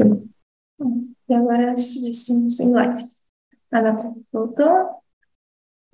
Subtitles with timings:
[0.00, 3.08] E agora estamos em live.
[3.72, 3.96] A
[4.32, 5.02] voltou.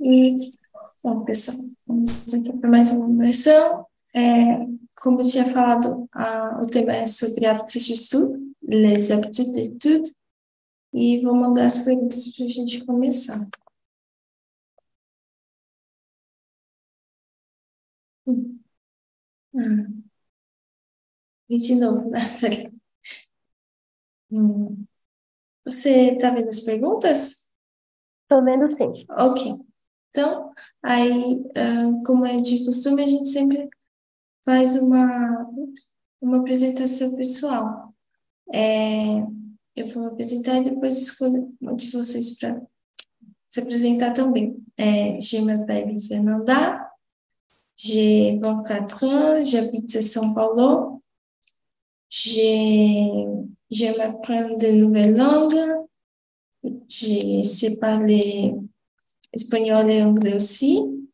[0.00, 0.36] E,
[1.02, 3.86] bom, pessoal, vamos aqui para mais uma versão.
[4.14, 4.58] É,
[4.96, 10.10] como eu tinha falado, a, o tema é sobre aptitudes de estudo, les aptitudes d'étude,
[10.92, 13.40] e vou mandar as perguntas para a gente começar.
[18.26, 18.60] Hum.
[19.56, 20.04] Ah.
[21.48, 22.73] E de novo, Nathalie.
[24.30, 24.84] Hum.
[25.64, 27.50] Você está vendo as perguntas?
[28.22, 29.04] Estou vendo sim.
[29.10, 29.54] Ok.
[30.10, 33.68] Então, aí, uh, como é de costume, a gente sempre
[34.44, 35.50] faz uma,
[36.20, 37.92] uma apresentação pessoal.
[38.52, 39.20] É,
[39.74, 42.62] eu vou me apresentar e depois escolho um de vocês para
[43.48, 44.56] se apresentar também.
[44.76, 46.90] É, je m'appelle Fernanda,
[47.76, 51.02] j'ai 24 ans, j'habite São Paulo.
[53.74, 55.84] J'aime apprendre de nouvelles langues.
[56.62, 58.54] Je sais parler
[59.32, 61.10] espagnol et anglais aussi.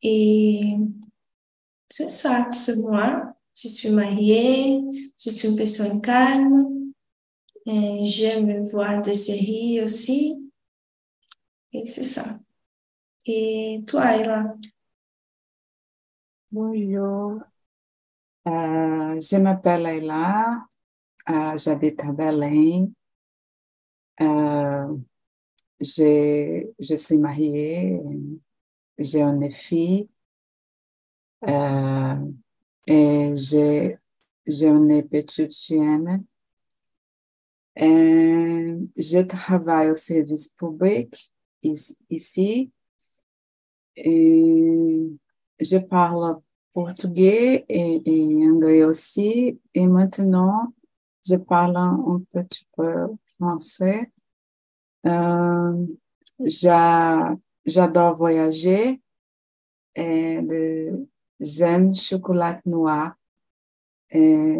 [0.00, 0.76] Et
[1.88, 3.34] c'est ça, c'est moi.
[3.56, 4.80] Je suis mariée,
[5.18, 6.92] je suis une personne calme.
[7.66, 10.48] J'aime voir des séries aussi.
[11.72, 12.38] Et c'est ça.
[13.26, 14.54] Et toi, Ella?
[16.52, 17.40] Bonjour.
[18.46, 20.69] Euh, je m'appelle Ella.
[21.30, 22.92] Euh, J'habite à Belém.
[24.20, 24.96] Euh,
[25.80, 28.00] je suis mariée.
[28.98, 30.08] J'ai une fille.
[31.48, 32.16] Euh,
[32.86, 33.98] et j'ai
[34.66, 36.24] une petite chienne.
[37.76, 42.72] Et je travaille au service public ici.
[43.96, 45.06] Et
[45.60, 46.40] je parle
[46.72, 49.60] portugais et, et, anglais aussi.
[49.74, 50.72] Et maintenant,
[51.30, 54.10] je parle un petit peu français.
[55.06, 55.86] Euh,
[57.66, 59.00] J'adore voyager.
[59.94, 61.08] Et de,
[61.40, 63.14] j'aime chocolat noir.
[64.10, 64.56] Et,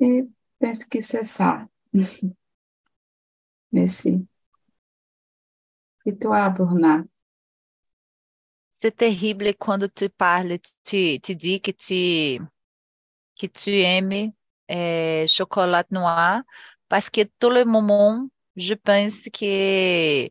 [0.00, 0.24] et
[0.60, 1.66] pense que c'est ça.
[3.72, 4.26] Merci.
[6.06, 7.04] Et toi, Bruna?
[8.70, 12.44] C'est terrible quando tu parles, tu, tu dis que tu,
[13.38, 14.32] que tu aimes
[14.68, 16.42] é, chocolat noir,
[16.88, 20.28] parce que tout le moment, je pense que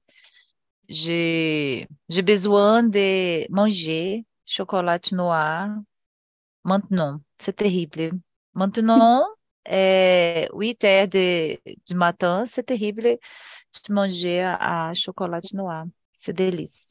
[0.90, 1.88] j'ai
[2.24, 5.70] besoin de manger chocolat noir
[6.64, 7.22] maintenant.
[7.40, 8.12] C'est terrible.
[8.54, 9.26] Maintenant,
[9.66, 15.86] é, 8 heures de, du matin, c'est terrible de manger à chocolat noir.
[16.16, 16.90] C'est délice.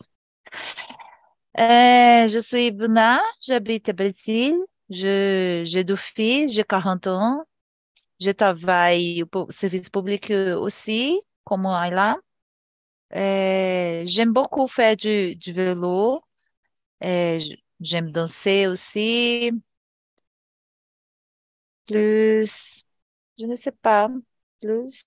[1.59, 4.55] Euh, je suis Bruna, j'habite au Brésil.
[4.93, 7.45] J'ai deux filles, j'ai 40 ans.
[8.21, 12.17] Je travaille au service public aussi, comme Ayla.
[13.15, 16.23] Euh, J'aime beaucoup faire du, vélo.
[17.05, 17.41] Euh,
[17.81, 19.53] J'aime danser aussi.
[21.87, 22.85] Plus,
[23.39, 24.09] je ne sais pas,
[24.61, 25.05] plus.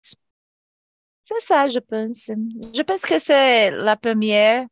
[1.24, 2.28] C'est ça, je pense.
[2.74, 4.66] Je pense que c'est la première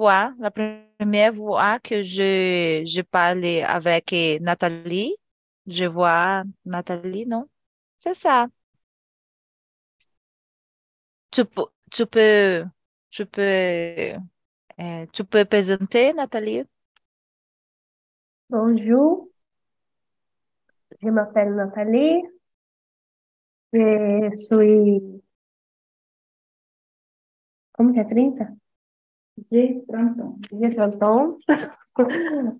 [0.00, 5.14] fois, la première fois que je, je parlais avec Nathalie.
[5.66, 7.48] Je vois Nathalie, non?
[7.98, 8.48] C'est ça.
[11.32, 11.42] Tu,
[11.90, 12.64] tu peux,
[13.10, 13.42] tu peux,
[14.80, 16.64] euh, tu peux présenter, Nathalie?
[18.48, 19.28] Bonjour,
[21.02, 22.22] je m'appelle Nathalie.
[23.72, 25.22] Je suis.
[27.72, 28.44] Como que é 30?
[29.48, 30.36] 30 ans.
[30.60, 31.38] J'ai 30 ans.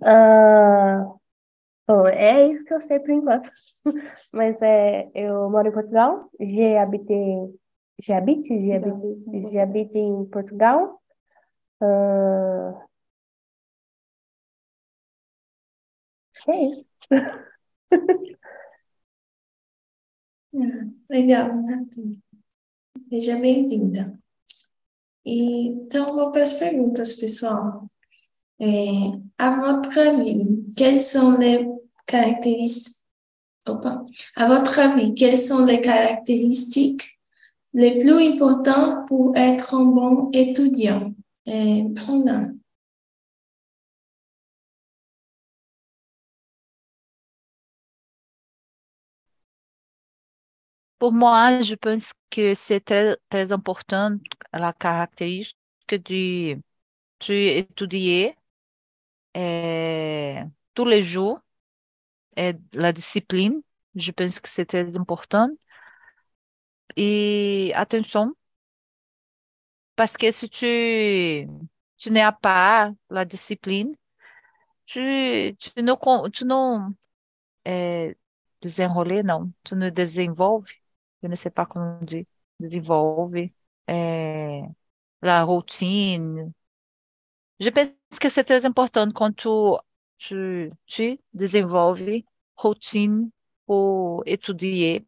[0.03, 1.05] Ah,
[1.89, 3.51] bom, é isso que eu sei por enquanto.
[4.33, 6.31] Mas é, eu moro em Portugal.
[6.41, 7.61] Já habitei.
[10.03, 11.01] Em Portugal.
[11.81, 12.87] Ah,
[16.49, 16.87] é isso.
[21.09, 21.87] Legal, né?
[23.11, 24.19] Seja bem-vinda.
[25.25, 26.55] E, então, vou para as
[29.61, 30.44] votre avis,
[31.00, 31.67] sont les
[32.06, 32.96] caractéristiques.
[34.37, 37.20] À votre avis, quelles sont les caractéristiques
[37.72, 41.14] les plus importantes pour être un bon étudiant?
[41.46, 42.49] Bruna.
[50.99, 54.16] Pour moi, je pense que c'est très, très important
[54.52, 55.56] la caractéristique
[55.91, 56.58] de
[57.20, 58.37] tu étudier
[59.37, 60.43] euh,
[60.75, 61.41] tous les jours
[62.37, 63.62] et la discipline.
[63.97, 65.50] Je pense que c'est très important.
[66.97, 68.35] Et attention,
[69.97, 71.49] parce que si tu,
[71.97, 73.94] tu n'as pas la discipline,
[74.87, 75.99] tu, tu não,
[76.32, 76.97] tu não
[77.64, 78.17] é,
[78.62, 80.75] desenroler, não, tu não desenvolve,
[81.23, 82.26] eu não sei pas como dizer,
[82.61, 83.55] desenvolve
[83.90, 84.62] é,
[85.22, 86.52] la routine.
[87.60, 87.88] Je pense
[88.20, 89.48] que c'est très important quand tu,
[90.19, 92.22] tu, tu desenvolve
[92.56, 93.31] routine
[93.66, 95.06] pour étudier.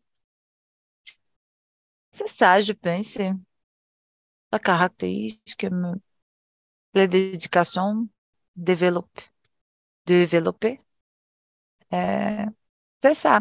[2.10, 3.18] C'est ça, je pense.
[4.52, 5.66] La caractéristique,
[6.94, 8.08] la dédication,
[8.56, 9.24] développer,
[10.06, 10.80] développer.
[11.90, 12.46] É,
[13.02, 13.40] c'est ça.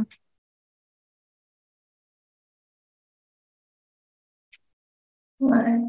[5.41, 5.79] Ouais,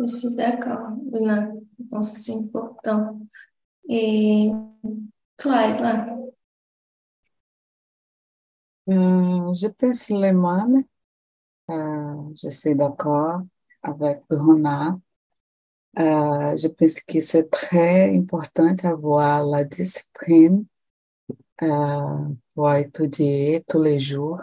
[0.00, 1.52] je suis d'accord, Luna.
[1.78, 3.20] Je pense que c'est important.
[3.88, 4.50] Et
[5.38, 6.16] toi, Isla?
[8.86, 10.84] Hum, je pense les mêmes.
[11.70, 13.42] Euh, je suis d'accord
[13.82, 14.98] avec Bruna.
[15.98, 20.66] Euh, je pense que c'est très important d'avoir la discipline
[21.62, 24.40] euh, pour étudier tous les jours.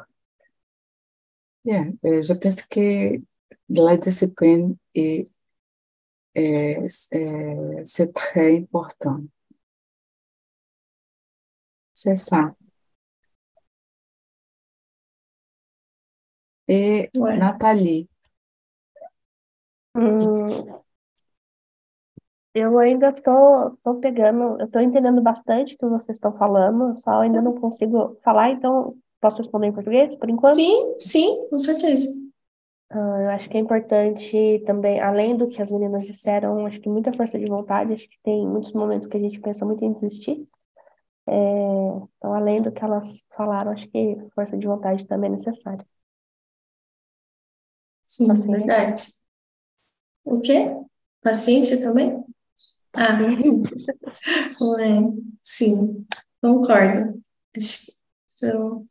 [1.63, 3.19] Yeah, euh, je pense que
[3.69, 5.29] la discipline est,
[6.35, 6.77] est,
[7.11, 9.21] est- c'est très important.
[11.95, 12.53] C'est ça.
[16.67, 17.37] Et Ouais.
[17.37, 18.07] Nathalie,
[19.95, 20.83] Hum,
[22.53, 27.19] eu ainda tô, tô pegando, eu tô entendendo bastante o que vocês estão falando, só
[27.21, 30.55] ainda não consigo falar, então posso responder em português por enquanto?
[30.55, 32.07] Sim, sim, com certeza.
[32.89, 36.89] Ah, eu acho que é importante também, além do que as meninas disseram, acho que
[36.89, 39.93] muita força de vontade, acho que tem muitos momentos que a gente pensa muito em
[39.93, 40.47] desistir.
[41.27, 41.33] É,
[42.17, 45.85] então, além do que elas falaram, acho que força de vontade também é necessária.
[48.07, 48.57] Sim, Paciência.
[48.57, 49.03] verdade.
[50.23, 50.65] O quê?
[51.21, 52.23] Paciência também?
[52.93, 53.63] Ah, sim.
[54.61, 56.05] Ouais, sim,
[56.41, 57.21] concordo.
[57.55, 57.93] Acho que-
[58.35, 58.87] Então,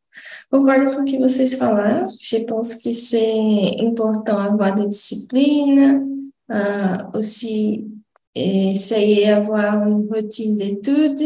[0.50, 2.05] concordo com o que vocês falaram.
[2.20, 7.87] Je pense que c'est important avoir des disciplines, euh, aussi
[8.34, 11.22] essayer d'avoir une routine d'études,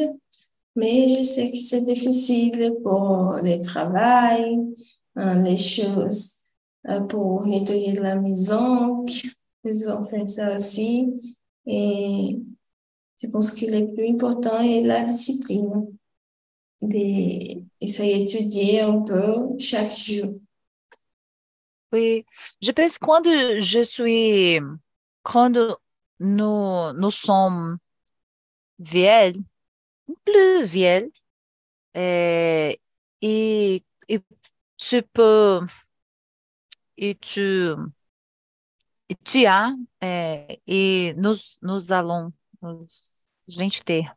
[0.76, 4.58] mais je sais que c'est difficile pour le travail,
[5.16, 6.44] les choses,
[7.08, 9.04] pour nettoyer la maison,
[9.64, 11.12] ont fait ça aussi.
[11.66, 12.38] Et
[13.20, 15.86] je pense que le plus important est la discipline,
[16.82, 20.40] de essayer d'étudier un peu chaque jour.
[21.92, 22.26] Oui,
[22.60, 23.30] je pense que quando
[23.60, 24.60] je suis,
[25.22, 25.78] quando
[26.20, 27.78] nous, nous sommes
[28.78, 29.42] vieilles,
[30.24, 31.12] plus vieilles,
[31.96, 32.74] euh,
[33.22, 34.20] et, et
[34.78, 35.60] tu peux,
[36.96, 37.74] et tu,
[39.10, 39.74] e tu as,
[40.04, 42.32] euh, et nous, nous allons,
[42.62, 42.86] nous,
[43.48, 44.14] gente ter,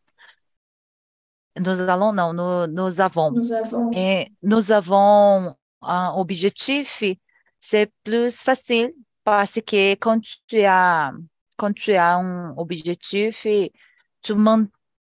[1.59, 3.31] nous allons, não, nous, nous avons.
[3.31, 7.03] Nous avons, Et nous avons un objectif,
[7.59, 8.93] c'est plus facile
[9.23, 11.11] parce que quand tu as,
[11.57, 13.45] quand tu as un objectif,
[14.21, 14.33] tu,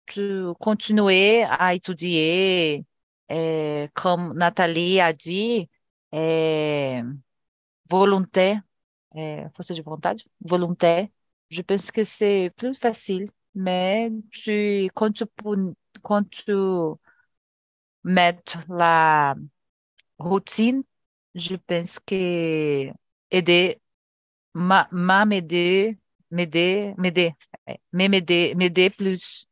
[0.06, 2.84] tu continues à étudier,
[3.28, 5.68] eh, comme Nathalie a dit,
[7.90, 8.58] volonté,
[9.54, 11.10] força de vontade, volonté.
[11.50, 15.24] Je pense que c'est plus facile, mais tu, quand tu,
[16.02, 16.52] quand tu
[18.04, 19.34] mettre la
[20.18, 20.84] routine,
[21.36, 22.92] je pense que
[23.30, 23.80] aider,
[24.54, 25.98] m'a m'a m'aider,
[26.30, 26.94] m'aider,
[27.92, 29.48] m'aider, m'aider plus.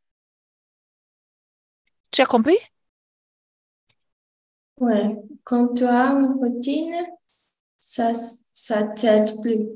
[2.11, 2.57] Tu as compris?
[4.79, 6.93] ouais, quand tu as une routine,
[7.79, 8.13] ça,
[8.53, 9.67] ça t'aide plus.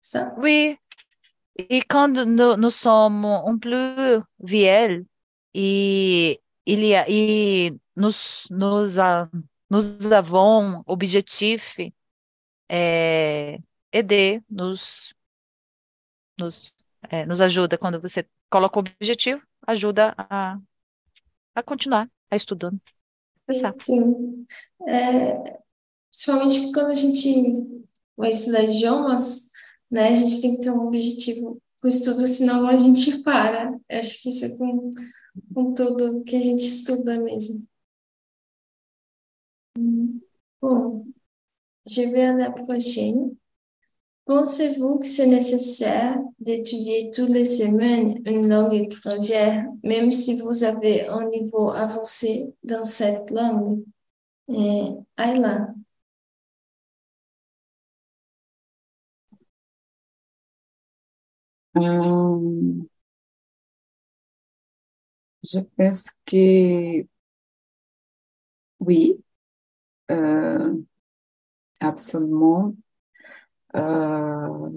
[0.00, 0.36] Ça?
[0.36, 0.76] Oui.
[1.56, 5.06] Et quand nous, nous sommes un peu vieilles
[5.58, 8.12] et il y a, et nous,
[8.50, 9.30] nous, a-
[9.70, 11.78] nous avons objectif
[12.68, 13.58] é,
[13.92, 15.14] aider, nos,
[16.38, 16.74] nos,
[17.10, 20.58] é, nos ajuda quando você coloca o objetivo, ajuda a,
[21.54, 22.80] a continuar a estudando.
[23.46, 23.74] Pensar.
[23.82, 24.46] Sim.
[24.88, 25.58] É,
[26.10, 27.54] principalmente quando a gente
[28.16, 29.50] vai estudar idiomas,
[29.90, 30.08] né?
[30.08, 33.72] A gente tem que ter um objetivo com o estudo, senão a gente para.
[33.90, 34.94] Acho que isso é com,
[35.56, 37.66] com tudo que a gente estuda mesmo.
[40.60, 41.06] Bon,
[41.86, 43.36] je vais à la prochaine.
[44.26, 51.06] Pensez-vous que c'est nécessaire d'étudier toutes les semaines une langue étrangère, même si vous avez
[51.08, 53.84] un niveau avancé dans cette langue?
[54.50, 55.74] É, Ayla.
[61.74, 62.88] Hum,
[65.50, 67.06] je pense que
[68.80, 69.22] oui,
[70.12, 70.74] euh,
[71.80, 72.74] absolument.
[73.76, 74.70] Euh,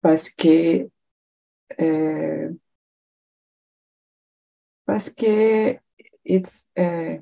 [0.00, 0.88] parce que
[1.80, 2.50] euh,
[4.84, 5.78] parce que
[6.24, 7.18] it's, euh,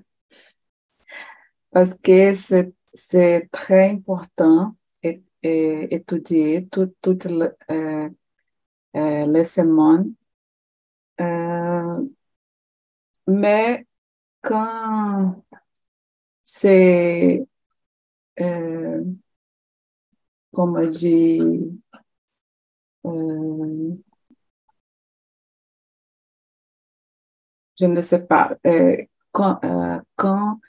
[1.71, 8.09] parce que c'est c'est très important et, et étudier tout, toutes le- euh,
[8.97, 10.15] euh, les semaines.
[11.21, 12.05] Euh,
[13.27, 13.87] mais
[14.43, 15.45] quand
[16.43, 17.47] c'est,
[18.41, 19.05] euh,
[20.55, 21.41] comme on dit,
[23.07, 23.97] euh,
[27.79, 28.97] je ne sais pas, euh,
[29.33, 30.61] quand, euh, quand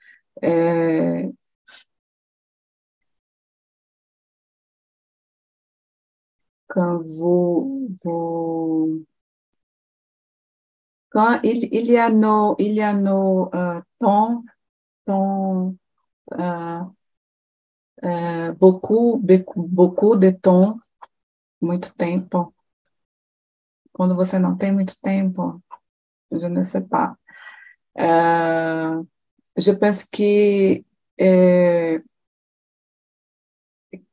[6.67, 9.05] quand vous, vous
[11.15, 14.43] quand il, il y a nos, il y a nos euh, temps,
[15.05, 15.74] temps,
[16.34, 16.81] euh,
[18.03, 20.77] euh, beaucoup, beaucoup, beaucoup de temps,
[21.62, 22.53] muito tempo.
[23.93, 25.62] Quando você não tem muito tempo,
[26.31, 27.15] je ne sais pas.
[29.55, 30.84] Je pense que
[31.22, 32.00] euh,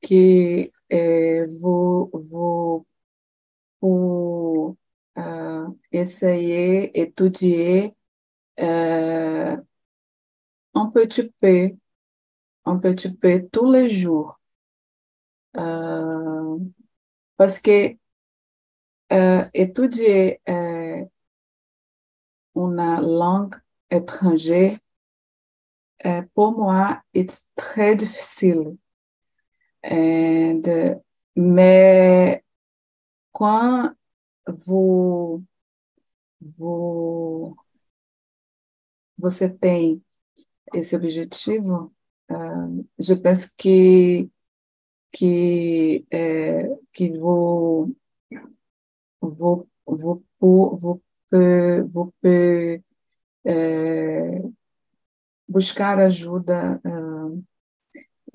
[0.01, 0.71] que
[1.59, 2.87] vous, vous
[3.81, 4.77] pour
[5.19, 7.95] euh, essayer, étudier
[8.61, 9.57] euh,
[10.75, 11.71] un petit peu,
[12.65, 14.41] un petit peu tous les jours.
[15.57, 16.59] Euh,
[17.37, 17.97] parce que
[19.13, 21.05] euh, étudier euh,
[22.55, 22.77] une
[23.19, 23.55] langue
[23.91, 24.79] étrangère,
[26.35, 28.77] pour moi, c'est très difficile.
[31.37, 32.45] Mais
[33.33, 33.93] quand
[34.47, 35.45] vous,
[36.41, 37.57] vous,
[39.19, 40.03] você tem
[40.75, 41.93] esse objetivo,
[42.31, 44.31] uh, je pense que
[45.13, 47.95] que é, que vou
[49.21, 51.03] vou vou vou vou,
[51.93, 52.15] vou
[53.45, 54.43] é,
[55.49, 57.45] buscar ajuda uh,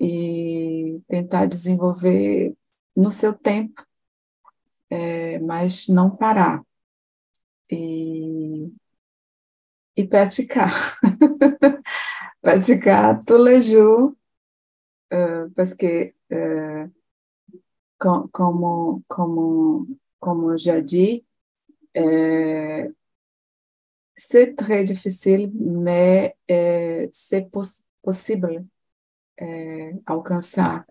[0.00, 2.56] e tentar desenvolver
[2.96, 3.87] no seu tempo
[4.90, 6.62] é, mas não parar
[7.70, 8.70] e,
[9.96, 10.72] e praticar.
[12.40, 14.14] praticar tous les jours,
[15.12, 16.88] euh, parce que, euh,
[17.98, 19.86] com, como, como,
[20.20, 21.24] como já dit,
[21.96, 22.88] euh,
[24.14, 25.52] c'est très difficile,
[26.50, 28.64] euh, c'est poss possible
[29.42, 30.84] euh, alcançar.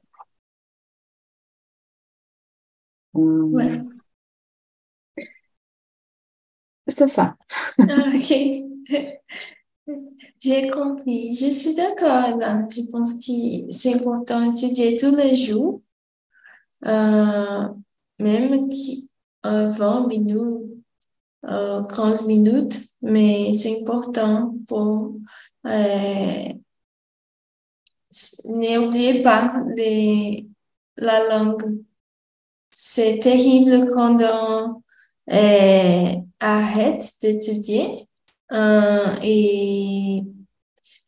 [3.17, 3.81] Ouais.
[6.87, 7.35] C'est ça.
[7.79, 8.33] Ah, ok.
[10.39, 11.33] J'ai compris.
[11.33, 12.39] Je suis d'accord.
[12.71, 15.81] Je pense que c'est important d'étudier tous les jours,
[16.85, 17.67] euh,
[18.19, 19.09] même qui,
[19.45, 20.83] euh, 20 minutes,
[21.45, 25.15] euh, 15 minutes, mais c'est important pour
[25.67, 26.49] euh,
[28.45, 30.47] n'oubliez pas les,
[30.97, 31.83] la langue.
[32.79, 34.83] C'est terrible quand on
[35.33, 38.07] euh, arrête d'étudier
[38.51, 40.21] euh, et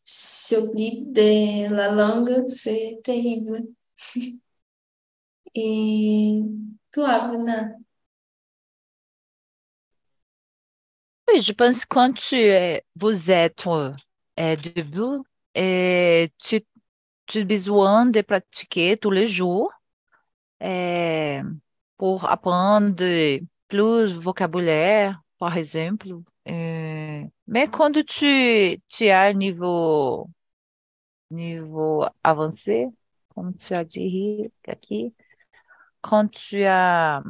[0.03, 3.59] s'oublie de la langue, c'est terrible.
[5.53, 6.41] et
[6.91, 7.69] toi, Bruna?
[11.31, 12.51] Oui, je pense que quand tu
[12.95, 13.93] vous êtes euh,
[14.39, 15.23] debout,
[15.53, 16.63] et tu,
[17.27, 19.69] tu as besoin de pratiquer tous les jours
[20.63, 21.43] euh,
[21.97, 26.07] pour apprendre plus vocabulaire, par exemple.
[26.47, 30.29] Euh, mais quand tu, tu un niveau,
[31.31, 32.87] niveau avancé,
[33.35, 35.13] comme tu as dit aqui,
[36.01, 37.23] quand tu as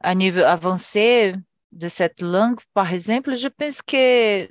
[0.00, 1.34] un niveau avancé
[1.72, 4.46] de cette langue, par exemple, je pense que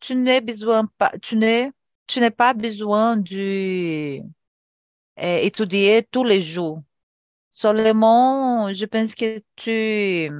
[0.00, 1.72] tu n'as besoin pas, tu n'es,
[2.06, 4.20] tu n'as pas besoin de
[5.20, 6.82] euh, étudier tous les jours.
[7.52, 10.30] Seulement, je pense que tu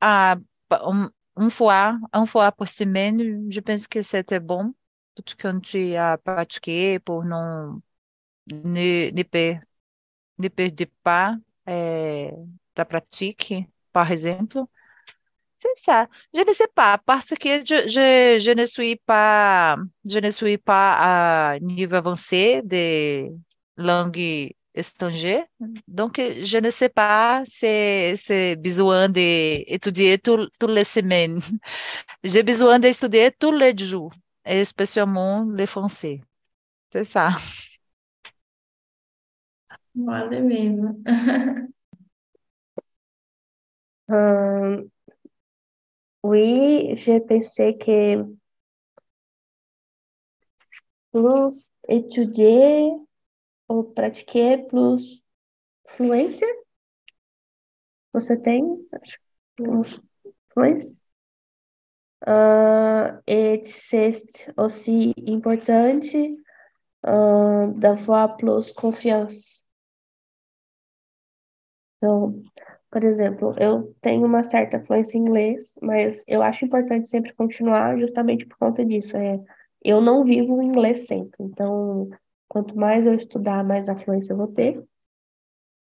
[0.00, 0.36] as
[0.70, 4.74] um, une fois, une fois par semaine, je pense que c'était bon.
[5.40, 7.80] Quand tu as pratiqué pour non
[8.48, 9.60] ne, ne, per,
[10.38, 11.36] ne perdre pas
[11.68, 12.30] euh,
[12.74, 13.54] ta pratique,
[13.92, 14.58] par exemple.
[15.56, 16.08] c'est ça.
[16.34, 20.58] Je ne sais pas parce que je, je, je ne suis pas, je ne suis
[20.58, 23.28] pas à niveau avancé de
[23.80, 25.44] langue étrangère.
[25.88, 31.40] Donc, je ne sais pas si c'est besoin d'étudier toutes les semaines.
[32.24, 34.12] J'ai besoin d'étudier tous les jours,
[34.46, 36.20] et spécialement le français.
[36.92, 37.30] C'est ça.
[39.94, 40.96] Vale mesmo.
[44.08, 44.90] Hum,
[46.22, 48.24] oui, j'ai pensé que
[51.12, 52.90] plus étudier
[53.70, 55.22] ou pratiquer, plus
[55.86, 56.46] fluência.
[58.12, 58.64] Você tem?
[58.92, 59.20] Acho
[60.52, 60.96] fluência.
[62.26, 66.16] Uh, et c'est aussi importante
[67.06, 69.62] uh, d'avoir plus confiança.
[71.96, 72.42] Então,
[72.90, 77.96] por exemplo, eu tenho uma certa fluência em inglês, mas eu acho importante sempre continuar
[77.98, 79.16] justamente por conta disso.
[79.16, 79.38] É,
[79.84, 82.10] eu não vivo o inglês sempre, então
[82.50, 84.84] quanto mais eu estudar, mais a fluência eu vou ter.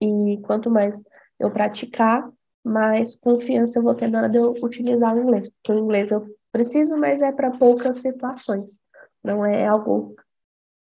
[0.01, 1.03] E quanto mais
[1.39, 2.31] eu praticar,
[2.65, 5.49] mais confiança eu vou ter na hora de eu utilizar o inglês.
[5.51, 8.79] Porque o inglês eu preciso, mas é para poucas situações.
[9.23, 10.15] Não é algo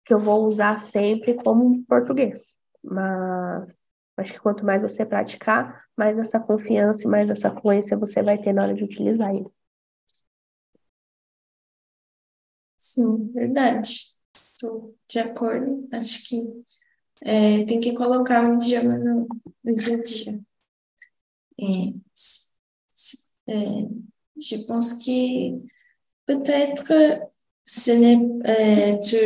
[0.05, 2.57] que eu vou usar sempre como português.
[2.85, 3.75] Mas
[4.17, 8.39] Acho que quanto mais você praticar, mais essa confiança e mais essa fluência você vai
[8.39, 9.47] ter na hora de utilizar ele.
[12.79, 14.14] Sim, verdade.
[14.35, 15.89] Estou de acordo.
[24.37, 25.51] Je pense que
[26.27, 26.93] peut-être
[27.65, 29.17] ce n'est, tu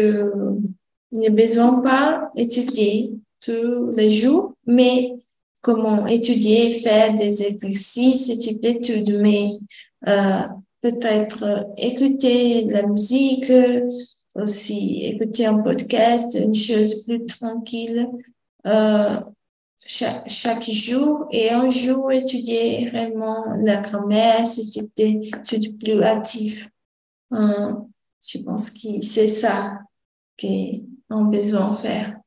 [1.13, 5.15] n'as besoin pas étudier tous les jours, mais
[5.63, 9.51] comment étudier, faire des exercices, ce type d'études, mais
[10.07, 10.43] euh,
[10.81, 13.51] peut-être écouter de la musique,
[14.41, 18.09] aussi écouter un podcast, une chose plus tranquille
[18.67, 19.21] euh,
[19.79, 26.69] chaque, chaque, jour et un jour étudier vraiment la grammaire, type d'études plus actives.
[27.33, 27.75] Euh,
[28.21, 29.79] je pense que c'est ça
[30.41, 32.19] qu'on a besoin faire.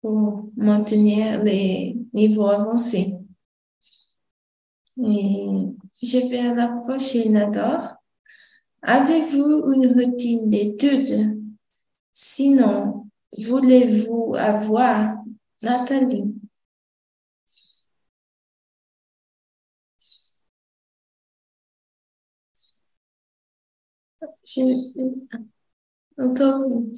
[0.00, 3.12] pour maintenir les niveaux avancés.
[4.96, 5.46] Et
[6.02, 7.99] je vais à la prochaine alors.
[8.82, 11.40] Avez-vous une routine d'études?
[12.12, 13.06] Sinon,
[13.38, 15.14] voulez-vous avoir
[15.62, 16.34] Nathalie?
[24.44, 24.60] Je...
[26.16, 26.92] Não tô ouvindo.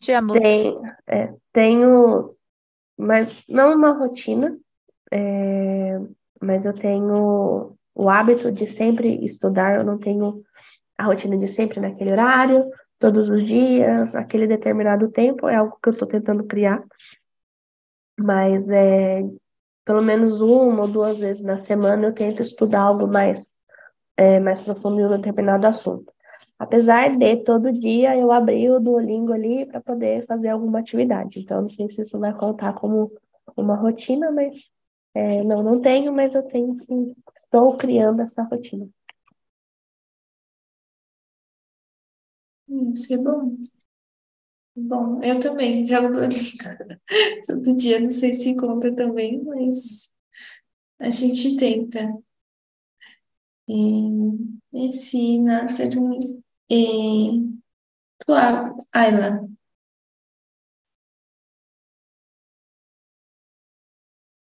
[0.00, 0.32] Te amo.
[0.34, 0.74] Tem,
[1.06, 2.32] é, tenho,
[2.96, 4.58] mas não uma rotina,
[5.12, 5.98] é,
[6.40, 10.42] mas eu tenho o hábito de sempre estudar, eu não tenho
[10.96, 15.88] a rotina de sempre naquele horário, todos os dias, aquele determinado tempo, é algo que
[15.88, 16.82] eu estou tentando criar.
[18.18, 19.22] Mas é,
[19.84, 23.54] pelo menos uma ou duas vezes na semana eu tento estudar algo mais,
[24.16, 26.12] é, mais profundo em um determinado assunto.
[26.58, 31.40] Apesar de todo dia eu abrir o Duolingo ali para poder fazer alguma atividade.
[31.40, 33.10] Então, não sei se isso vai contar como
[33.56, 34.70] uma rotina, mas
[35.12, 36.76] é, não, não tenho, mas eu tenho
[37.36, 38.88] estou criando essa rotina.
[42.94, 43.56] Isso é bom.
[44.74, 46.64] Bom, eu também jogo Duolingo
[47.46, 50.12] todo dia, não sei se conta também, mas
[51.00, 52.00] a gente tenta.
[53.68, 53.74] E,
[54.72, 56.42] esse Nathalie.
[56.70, 57.42] Et
[58.26, 59.48] toi, Ayla?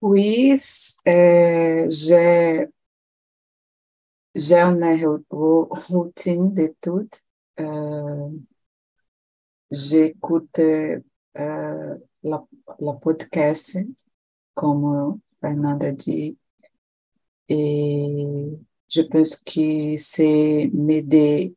[0.01, 0.55] Oui,
[1.09, 2.69] euh, j'ai
[4.37, 4.85] j'ai une
[5.71, 7.25] routine d'études.
[7.61, 8.31] Euh,
[9.71, 11.01] J'écoute euh,
[12.23, 12.47] la,
[12.81, 13.77] la podcast,
[14.55, 16.39] comme Fernanda dit,
[17.49, 21.55] et je pense que c'est m'aider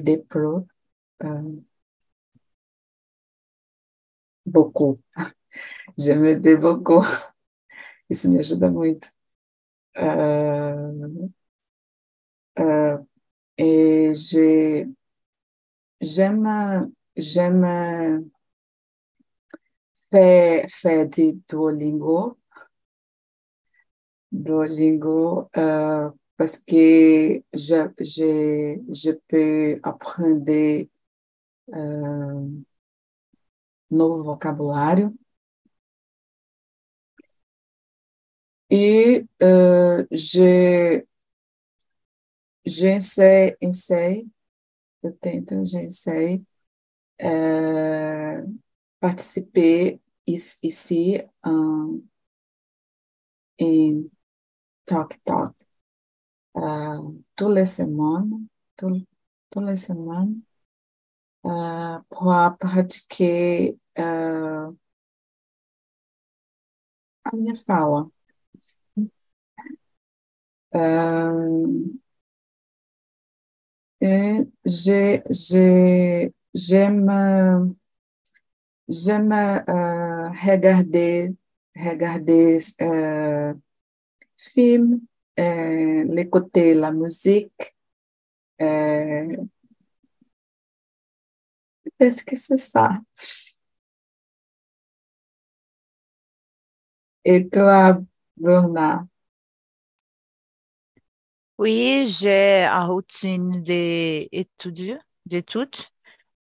[0.00, 0.64] déplore
[1.24, 1.42] euh,
[4.46, 4.98] beaucoup.
[5.98, 7.04] Je dei beaucoup.
[8.10, 9.08] Isso me ajuda muito.
[12.56, 13.04] Uh,
[17.16, 18.30] j'aime
[20.10, 22.38] faire, faire du Duolingo.
[24.32, 30.88] Duolingo uh, parce que je, je, je peux apprendre
[31.68, 32.64] uh,
[33.90, 35.14] novo vocabulário.
[38.70, 41.04] E uh, je,
[42.64, 44.26] j'essaie, essaie,
[45.04, 46.42] eu tento, j'essaie
[47.22, 48.42] euh,
[49.00, 52.00] participer ici en,
[53.60, 54.10] en
[54.86, 55.54] Talk Talk
[57.36, 58.46] toutes les semaines,
[58.76, 59.06] tout,
[59.50, 60.40] toutes les semaines
[61.46, 64.70] euh, pour pratiquer uh,
[67.24, 68.10] a minha fala.
[70.72, 71.90] Uh,
[74.64, 77.76] j'ai, j'ai, j'aime,
[78.88, 81.34] j'aime euh, regarder,
[81.76, 83.54] regarder euh,
[84.36, 85.00] films,
[85.40, 87.76] euh, écouter la musique.
[88.62, 89.36] Euh,
[91.98, 93.00] est-ce que c'est ça?
[97.24, 97.98] Et toi,
[98.36, 99.06] Bruna?
[101.60, 105.76] Oui, j'ai une routine d'études, d'études.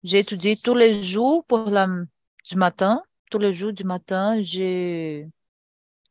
[0.03, 1.87] J'étudie tous les jours pour la,
[2.45, 3.03] du matin.
[3.31, 5.27] Tous les jours du matin, j'ai,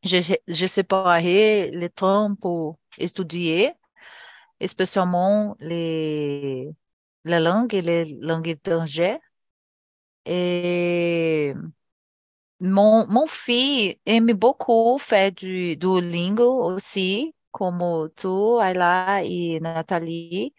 [0.04, 3.72] j'ai séparé le temps pour étudier,
[4.66, 6.70] spécialement les,
[7.24, 9.20] les langues et les langues étrangères.
[10.26, 11.54] Et
[12.60, 20.54] mon, mon fils aime beaucoup faire du Duolingo aussi, como tu, Ayla et Nathalie,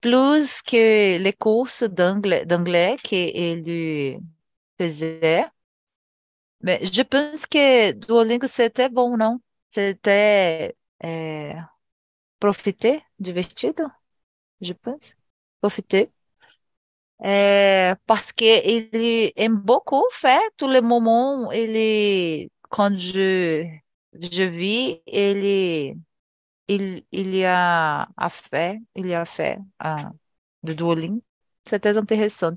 [0.00, 4.20] plus que les courses d'anglais, qu'il
[4.78, 5.46] faisait.
[6.62, 9.40] Mais je pense que Duolingo c'était bon, non?
[9.70, 11.54] C'était é,
[12.40, 13.84] profiter, divertido,
[14.60, 15.16] je pense.
[15.60, 16.12] Profiter.
[17.22, 23.66] É, parce que ele aime beaucoup faire tous les moments, ele, quand je,
[24.14, 25.96] je vis, ele,
[26.70, 30.06] il, il y a a fait, il y a fait uh,
[30.62, 31.22] de Duolingo.
[31.66, 32.56] C'est intéressant.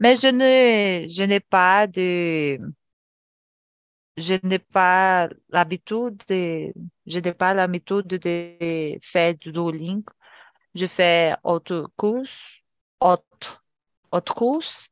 [0.00, 2.58] Mais je ne, je n'ai pas de,
[4.16, 6.72] je n'ai pas l'habitude de,
[7.06, 10.12] je n'ai pas l'habitude de faire du Duolingo.
[10.74, 12.38] Je fais autre course,
[13.00, 13.64] autre,
[14.12, 14.90] autre course,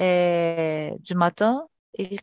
[0.00, 1.66] et, du matin.
[1.98, 2.18] Et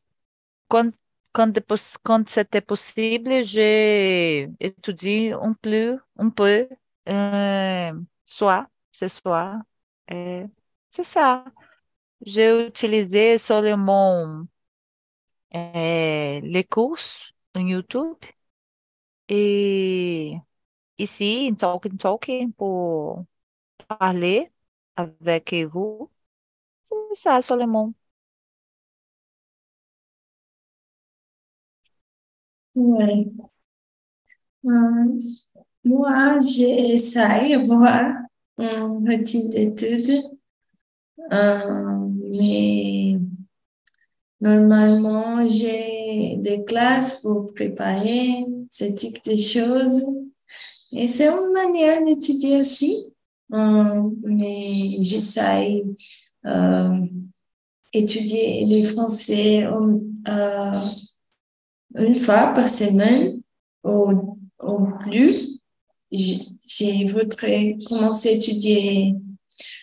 [0.67, 0.91] quand,
[1.33, 6.67] quand, c'était possible, j'ai étudié un peu, un peu,
[7.09, 7.91] euh,
[8.25, 9.57] soit, ce soir.
[10.09, 10.43] Et
[10.91, 11.45] c'est ça.
[12.25, 14.45] J'ai utilisé seulement
[15.55, 18.17] euh, les courses en YouTube
[19.27, 20.37] et
[20.97, 23.25] ici, em Talking Talking, pour
[23.87, 24.51] parler
[24.97, 26.11] avec vous.
[26.83, 27.93] C'est ça, seulement.
[32.75, 33.27] Ouais.
[34.65, 35.19] Euh,
[35.83, 38.13] moi, j'essaie d'avoir
[38.57, 40.23] une routine d'études,
[41.33, 43.17] euh, mais
[44.39, 50.03] normalement, j'ai des classes pour préparer ce type de choses.
[50.93, 53.13] Et c'est une manière d'étudier aussi,
[53.53, 55.83] euh, mais j'essaie
[56.45, 57.05] euh,
[57.93, 59.65] étudier le français
[61.95, 63.41] une fois par semaine
[63.83, 65.59] ou, ou plus.
[66.11, 69.15] Je voudrais commencer à étudier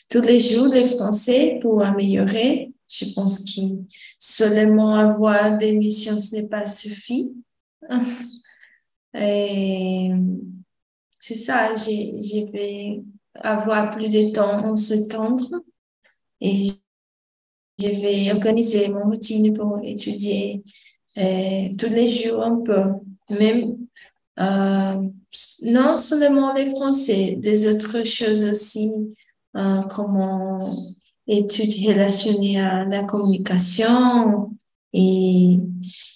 [0.09, 2.73] tous les jours le français pour améliorer.
[2.89, 3.61] Je pense que
[4.19, 7.35] seulement avoir des missions, ce n'est pas suffit.
[11.21, 13.03] C'est ça, je vais
[13.35, 15.45] avoir plus de temps en septembre
[16.41, 16.69] et
[17.79, 20.63] je vais organiser mon routine pour étudier
[21.77, 22.83] tous les jours un peu,
[23.39, 23.77] même
[24.39, 25.09] euh,
[25.63, 28.91] non seulement les français, des autres choses aussi,
[29.57, 30.59] euh, comme
[31.27, 34.57] études relationnées à la communication
[34.93, 35.59] et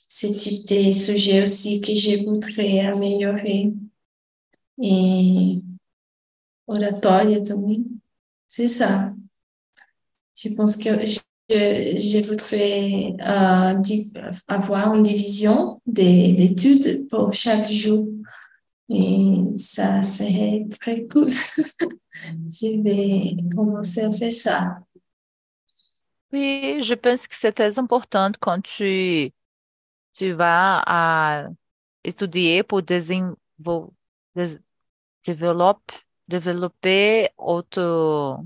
[0.09, 3.73] ce type de sujet aussi que je voudrais améliorer.
[4.81, 5.63] Et
[6.67, 8.01] oratória também.
[8.49, 9.15] C'est ça.
[10.35, 11.21] Je pense que je,
[11.53, 13.83] je voudrais euh,
[14.49, 18.09] avoir une division des études pour chaque jour.
[18.89, 21.29] Et ça serait très cool.
[22.51, 24.79] je vais commencer à faire ça.
[26.33, 29.33] Oui, je pense que c'est très important quand tu,
[30.15, 31.49] tu vas à
[32.05, 33.93] étudier pour développer,
[36.29, 38.41] développer outra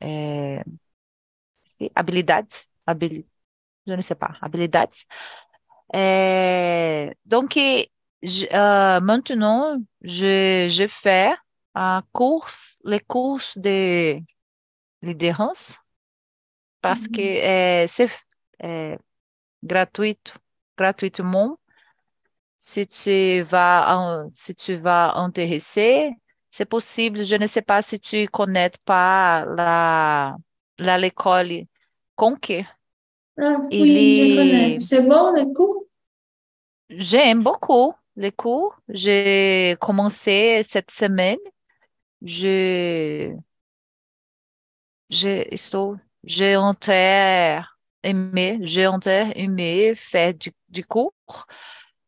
[0.00, 0.62] é,
[1.94, 3.24] habilidades, habil,
[3.86, 5.06] je ne sais pas, habilidades.
[5.92, 11.34] É, donc, uh, maintenant, je, je fais
[11.74, 12.50] un cours,
[12.84, 14.20] les cours de
[15.02, 15.78] liderança,
[16.80, 18.10] parce que é, c'est
[18.60, 18.98] é,
[19.62, 20.32] gratuito,
[20.76, 21.58] gratuitement.
[22.60, 26.10] Si tu vas, si tu vas intéresser,
[26.58, 27.24] c'est possible.
[27.24, 30.36] Je ne sais pas si tu connais pas la,
[30.78, 31.66] la l'école
[32.16, 32.66] Conquer.
[33.40, 34.78] Ah, oui, je connais.
[34.78, 35.86] C'est bon le cours?
[36.90, 38.76] J'aime beaucoup les cours.
[38.88, 41.38] J'ai commencé cette semaine.
[42.22, 43.34] Je,
[45.10, 47.60] je estou, j'ai entré
[48.02, 51.14] aimé, j'ai entré aimé faire du, du cours.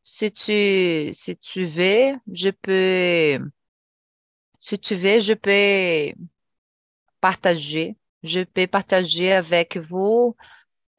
[0.03, 3.39] Si tu, si tu veux, je peux,
[4.61, 6.15] si tu veux, je peux
[7.21, 10.37] partager, je peux partager avec vous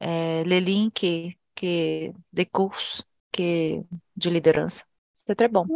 [0.02, 2.76] euh, les links que, des cours
[3.32, 3.80] que,
[4.16, 4.84] de liderança.
[5.14, 5.66] C'est très bon.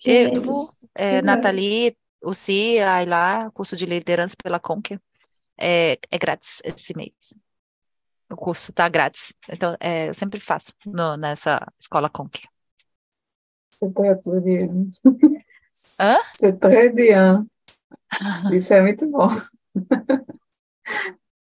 [0.00, 5.00] Que E vous, é, Nathalie, aussi, aí lá, curso de liderança pela Conquer,
[5.58, 7.34] é, é grátis esse mês.
[8.30, 9.32] O curso tá grátis.
[9.48, 12.48] Então, é, eu sempre faço no, nessa escola Conquer.
[13.70, 14.90] C'est très bien.
[15.98, 16.16] Hã?
[16.34, 17.46] C'est très bien.
[18.52, 19.28] Isso é muito bom.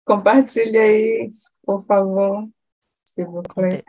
[0.04, 1.28] Compartilhe aí,
[1.64, 2.48] por favor,
[3.04, 3.84] s'il vous plaît.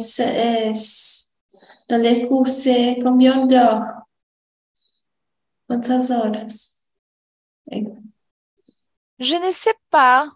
[0.00, 1.28] C'est, euh, c'est-
[1.88, 4.02] dans les cours, c'est combien d'heures?
[5.66, 6.86] Quantas horas?
[9.18, 10.30] Je ne sais pas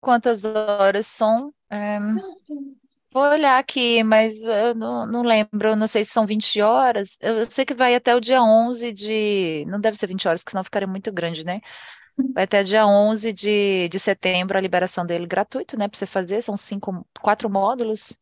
[0.00, 1.54] quantas horas são.
[1.70, 1.98] é,
[3.14, 5.68] vou olhar aqui, mas eu não, não lembro.
[5.70, 7.16] eu Não sei se são 20 horas.
[7.20, 9.64] Eu, eu sei que vai até o dia 11 de.
[9.66, 11.60] Não deve ser 20 horas, porque senão ficaria muito grande, né?
[12.34, 15.88] Vai até dia 11 de, de setembro a liberação dele gratuito, né?
[15.88, 16.42] Para você fazer.
[16.42, 18.18] São cinco, quatro módulos.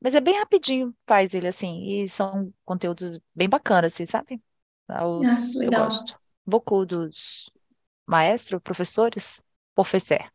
[0.00, 2.02] Mas é bem rapidinho, faz ele assim.
[2.02, 4.42] E são conteúdos bem bacanas, assim, sabe?
[4.88, 6.18] Os, Ah, eu gosto.
[6.46, 7.50] Beaucoup dos
[8.06, 9.42] maestros, professores,
[9.74, 10.30] professor.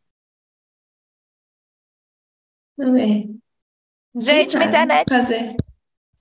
[2.97, 3.44] é.
[4.17, 5.05] Gente, minha internet.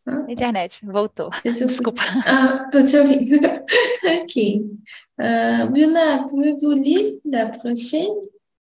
[0.07, 1.31] Ah, Internet, voltou.
[1.45, 2.05] Desculpa.
[2.27, 3.39] Ah, tô te ouvindo.
[4.05, 4.37] Ok.
[5.21, 8.13] Euh, Bruna, pouvez-vous lire la prochaine,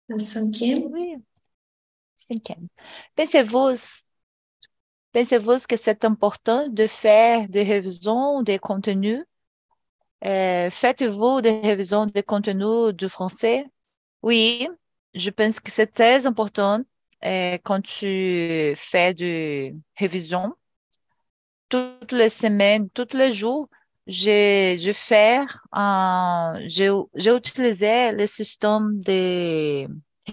[0.07, 0.85] la cinquième?
[0.91, 1.15] Oui.
[2.17, 2.67] Cinquième.
[3.15, 3.73] Pensez-vous,
[5.11, 9.23] pensez-vous que c'est important de faire des révisions des contenus?
[10.25, 13.65] Euh, faites-vous des révisions des contenus du français?
[14.21, 14.67] Oui,
[15.13, 16.81] je pense que c'est très important
[17.23, 20.55] euh, quand tu fais des révisions.
[21.69, 23.69] Toutes les semaines, tous les jours,
[24.07, 25.41] j'ai fait
[26.67, 29.87] j'ai utilisé le système de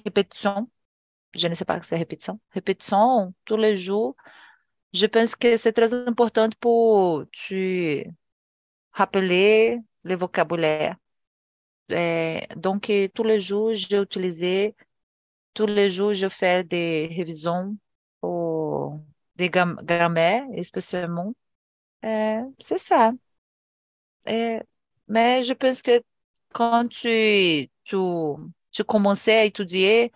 [0.05, 0.69] répétition.
[1.35, 2.41] Je ne sais pas ce que c'est répétition.
[2.53, 4.17] Répétition tous les jours.
[4.93, 8.07] Je pense que c'est très important pour tu
[8.93, 10.97] rappeler le vocabulaire.
[11.91, 14.75] Euh, donc, euh, tous les jours, j'ai utilisé,
[15.55, 17.77] tous les jours, je fais des révisions
[18.21, 19.01] pour
[19.37, 21.35] des gram- grammaires, spécialement.
[22.05, 23.13] Euh, c'est ça.
[25.09, 26.03] Mais je pense que
[26.53, 27.97] quand tu, tu,
[28.85, 30.13] commençais à étudier,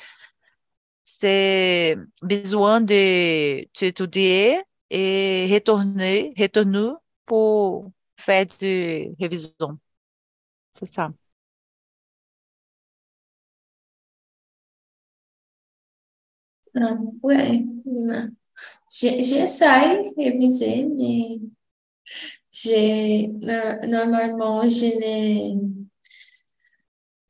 [1.04, 6.90] c'est besoin de t'étudier et retourner, retourner
[7.26, 9.78] pour faire de révision.
[10.72, 11.12] C'est ça.
[16.76, 17.64] Ah, ouais,
[18.90, 21.38] J'essaie de réviser, mais
[23.88, 25.86] normalement, je ne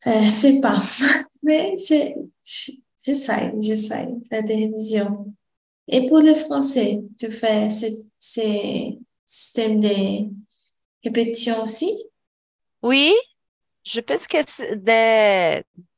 [0.06, 0.78] euh, fais pas.
[1.42, 2.72] Mais je- je-
[3.04, 5.32] j'essaie, j'essaie des révisions.
[5.88, 7.86] Et pour le français, tu fais ce,
[8.18, 8.40] ce
[9.26, 10.30] système de
[11.04, 11.90] répétition aussi?
[12.82, 13.14] Oui,
[13.84, 14.38] je pense que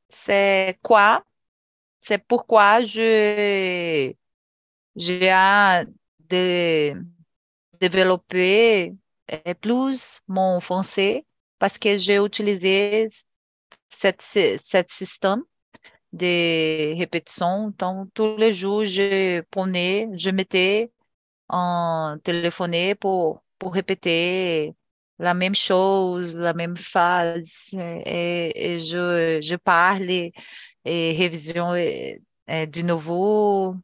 [0.09, 1.23] c'est quoi?
[2.09, 4.17] C'est pourquoi j'ai
[6.29, 6.95] de
[7.79, 8.93] développer
[9.31, 11.25] euh, plus mon français
[11.59, 13.09] parce que j'ai utilisé
[13.91, 15.43] cette, cet système
[16.11, 17.67] de répétition.
[17.67, 20.91] Então, tous les jours, je prenais, je mettais
[21.47, 24.73] en téléphoner pour, pour répéter
[25.19, 30.31] la même chose, la même phrase, et, et je, je parle
[30.89, 33.75] et révision et, et de nouveau.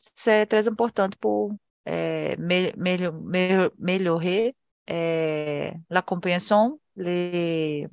[0.00, 1.52] C'est très important pour
[1.88, 4.56] euh, me- me- me- melhorer
[4.90, 7.88] euh, la compréhension, les,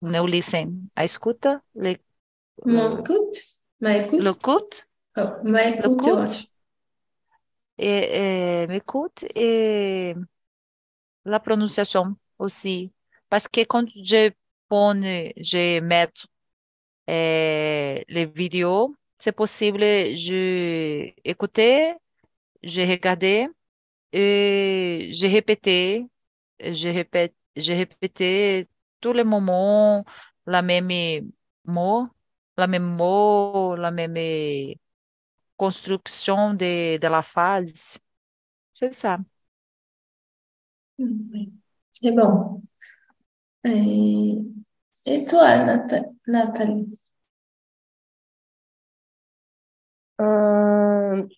[0.00, 1.98] não listen, a escuta, le,
[4.16, 6.48] l'écoute, Oh, m'écoute, eu acho.
[7.78, 10.14] Et, et m'écoute et
[11.24, 12.92] la prononciation aussi.
[13.28, 14.30] Parce que quand je
[14.68, 15.02] pone,
[15.36, 16.26] je mettre
[17.10, 21.94] euh, les vidéos, c'est possible, je écouter,
[22.62, 23.48] je regarder
[24.12, 26.06] et je répéter,
[26.60, 28.68] je répète, je répétais
[29.00, 30.04] tous les moments
[30.46, 31.32] la même
[31.66, 32.08] mot,
[32.58, 34.16] la même mot, la même
[35.56, 37.98] construction de, de la phrase.
[38.74, 39.18] C'est ça.
[41.92, 42.62] C'est bon.
[43.64, 46.98] Et toi, Nata- Nathalie?
[50.20, 51.28] Euh,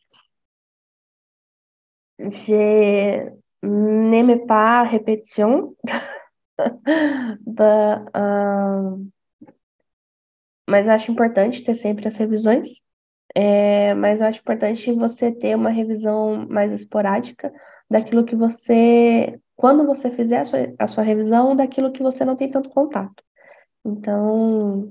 [2.18, 3.30] je
[3.62, 5.74] n'aime pas répétition,
[7.46, 8.96] but, euh,
[10.68, 12.68] mas acho importante ter sempre as revisões.
[13.35, 17.52] É, mas eu acho importante você ter uma revisão mais esporádica
[17.90, 22.37] daquilo que você, quando você fizer a sua, a sua revisão, daquilo que você não
[22.37, 23.22] tem tanto contato.
[23.85, 24.90] Então,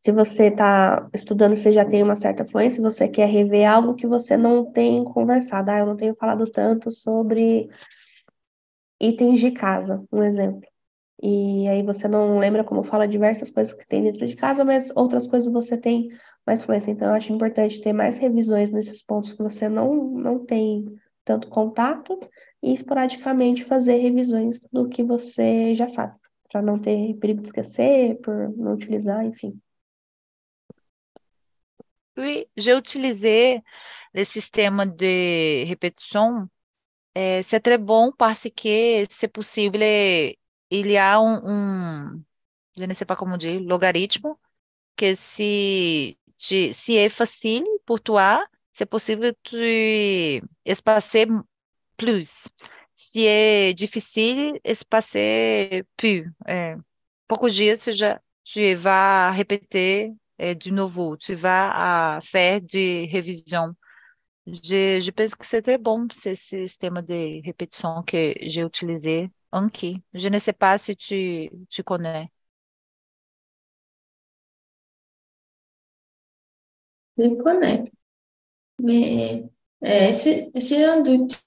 [0.00, 4.06] se você está estudando, você já tem uma certa fluência, você quer rever algo que
[4.06, 5.70] você não tem conversado.
[5.70, 7.68] Ah, eu não tenho falado tanto sobre
[9.00, 10.68] itens de casa, um exemplo.
[11.20, 14.90] E aí você não lembra como fala diversas coisas que tem dentro de casa, mas
[14.94, 16.08] outras coisas você tem
[16.46, 16.92] mais fluência.
[16.92, 20.86] Então, eu acho importante ter mais revisões nesses pontos que você não, não tem
[21.28, 22.18] tanto contato
[22.62, 26.16] e esporadicamente fazer revisões do que você já sabe,
[26.50, 29.60] para não ter perigo de esquecer, por não utilizar, enfim.
[32.16, 33.62] Oui, j'ai utilisé
[34.24, 36.48] système de répétition.
[37.18, 42.20] Euh, c'est très bon parce que c'est possible, il y a un, un-
[42.78, 43.16] je ne sais pas
[43.60, 44.34] logarithme,
[44.96, 45.14] que
[46.72, 48.44] si est facile pour toi,
[48.78, 51.26] c'est possible de espacer
[51.96, 52.48] plus.
[52.94, 56.32] Si é difficile, espacer plus.
[56.46, 56.76] É,
[57.28, 63.74] poucos dias, tu, já, tu vas répéter é, de nouveau, tu vas faire de révision.
[64.46, 70.02] Je, je pense que c'est très bon ce système de répétition que j'ai utilisé Anki.
[70.14, 72.30] Je ne sais pas si tu, tu connais.
[77.18, 77.92] Je connais.
[78.80, 79.44] Mais
[79.84, 81.42] euh, c'est un doute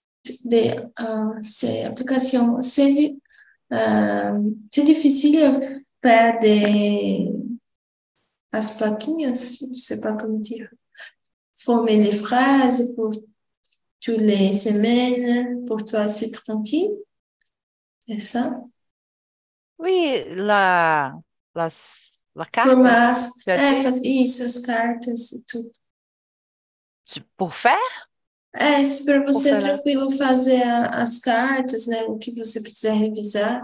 [0.46, 2.62] de euh, ces applications.
[2.62, 3.16] C'est
[3.74, 4.40] euh,
[4.72, 7.32] difficile de faire des
[8.54, 10.70] as plaquinhas, je sais pas comment dire,
[11.56, 13.12] former les phrases pour
[14.02, 16.92] toutes les semaines, pour toi c'est tranquille.
[18.08, 18.62] C'est ça?
[19.80, 21.14] Oui, la,
[21.56, 21.70] la,
[22.36, 25.72] la carte, Formar, tu as é, dit, faz isso, as cartas e tudo.
[27.38, 27.80] Pour faire?
[28.54, 29.78] É, se para você é Por falar.
[29.78, 32.04] tranquilo fazer a- as cartas, né?
[32.04, 33.62] O que você precisa revisar.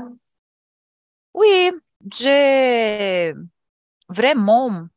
[1.34, 1.72] Oui,
[2.14, 3.34] j'ai
[4.10, 4.90] vraiment,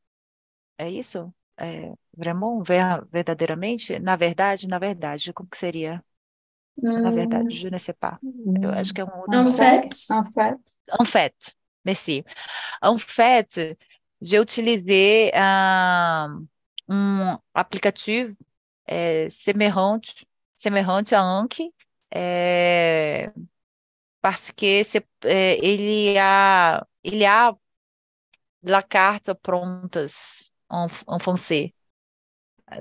[0.79, 1.35] é isso?
[1.59, 6.05] É, vraiment, ver- verdadeiramente, na verdade, na verdade, como que seria?
[7.03, 8.21] Na verdade, Hum, je ne sais pas.
[8.63, 10.61] Eu acho que é um outro en fait, En fait,
[10.99, 12.25] En fait, merci.
[12.83, 13.79] En fait,
[14.23, 16.49] j'ai utilisé um,
[16.90, 18.37] um aplicativo
[18.87, 21.72] é, semelhante, semelhante a Anki,
[22.14, 23.33] é,
[24.22, 27.55] parce que c'est- é, ele há, ele há
[28.62, 31.74] la carte prontas en, en français.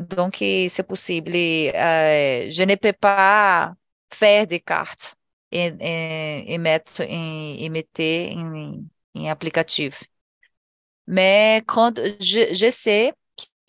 [0.02, 1.32] Donc, c'est possible.
[1.36, 3.74] euh, je ne peux pas
[4.14, 5.16] faire des cartes
[5.52, 8.84] et, et, et mettre em, et mettre em,
[9.16, 9.96] em aplicativo.
[11.08, 13.14] Mais quand je, je sais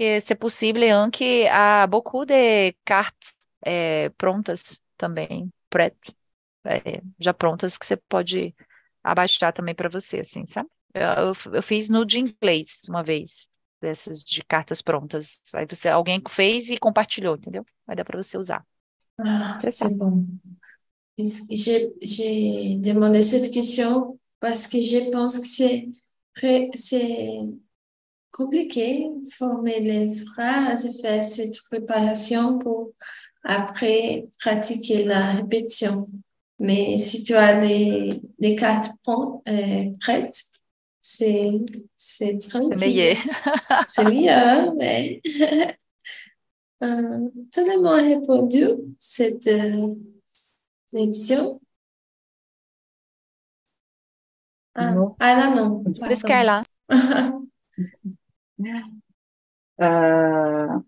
[0.01, 3.35] que possible hein, que há beaucoup de cartes
[3.67, 6.15] eh, prontas também, prêtes,
[6.65, 8.55] eh, já prontas que você pode
[9.05, 10.71] abaixar também para você, assim, sabe?
[10.95, 13.49] Eu, eu, fiz no de inglês uma vez,
[13.81, 15.41] dessas de cartas prontas.
[15.55, 17.65] Aí você, alguém fez e compartilhou, entendeu?
[17.87, 18.65] Aí dá para você usar.
[19.19, 19.71] ah, ça.
[19.71, 20.27] c'est bon.
[21.19, 25.47] J'ai demandé cette question parce que je pense que
[26.75, 27.61] c'est
[28.33, 32.93] compliqué former les phrases et faire cette préparation pour
[33.45, 36.07] après pratiquer la répétition.
[36.59, 40.43] Mais si tu as des, des cartes pron- euh, prêtes,
[41.01, 41.51] c'est
[41.97, 42.79] c'est C'est tranquille.
[42.79, 43.17] meilleur.
[43.89, 45.23] C'est mieux, mais
[46.83, 48.65] euh, tout le monde a répondu
[48.99, 49.95] cette euh,
[50.93, 51.61] révision.
[54.75, 55.17] Ah, Non.
[55.19, 56.27] ah là non, Por isso
[59.81, 60.81] Euh,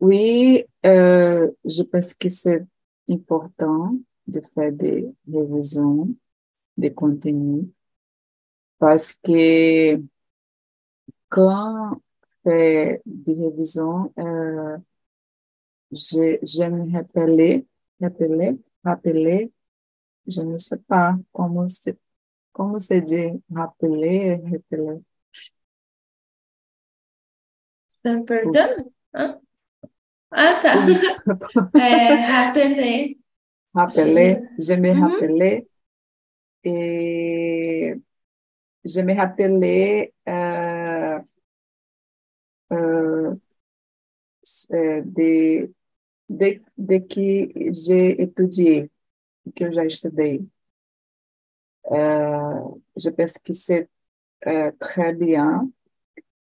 [0.00, 2.64] oui, euh, je pense que c'est
[3.10, 6.14] important de faire des révisions
[6.76, 7.66] des contenus
[8.78, 10.00] parce que
[11.28, 12.00] quand
[12.44, 14.78] fait des révisions, euh,
[16.42, 17.66] j'aime rappeler,
[18.00, 19.52] rappeler, rappeler,
[20.26, 21.98] je ne sais pas comment c'est,
[22.52, 25.02] comment c'est dit, rappeler, rappeler.
[28.02, 28.92] Pardon?
[29.14, 30.60] Hein?
[30.62, 30.74] Tá.
[31.76, 33.18] É, rappeler.
[33.74, 35.68] Rappeler, je me Mhm.
[36.64, 37.94] Et
[38.84, 41.20] je me rappelais euh,
[42.72, 43.34] euh,
[45.04, 45.72] de,
[46.30, 48.90] de, de que j'ai étudié,
[49.56, 50.40] que já estudei.
[51.90, 52.60] Euh,
[52.96, 53.88] je pense que c'est
[54.46, 55.70] euh, très bien.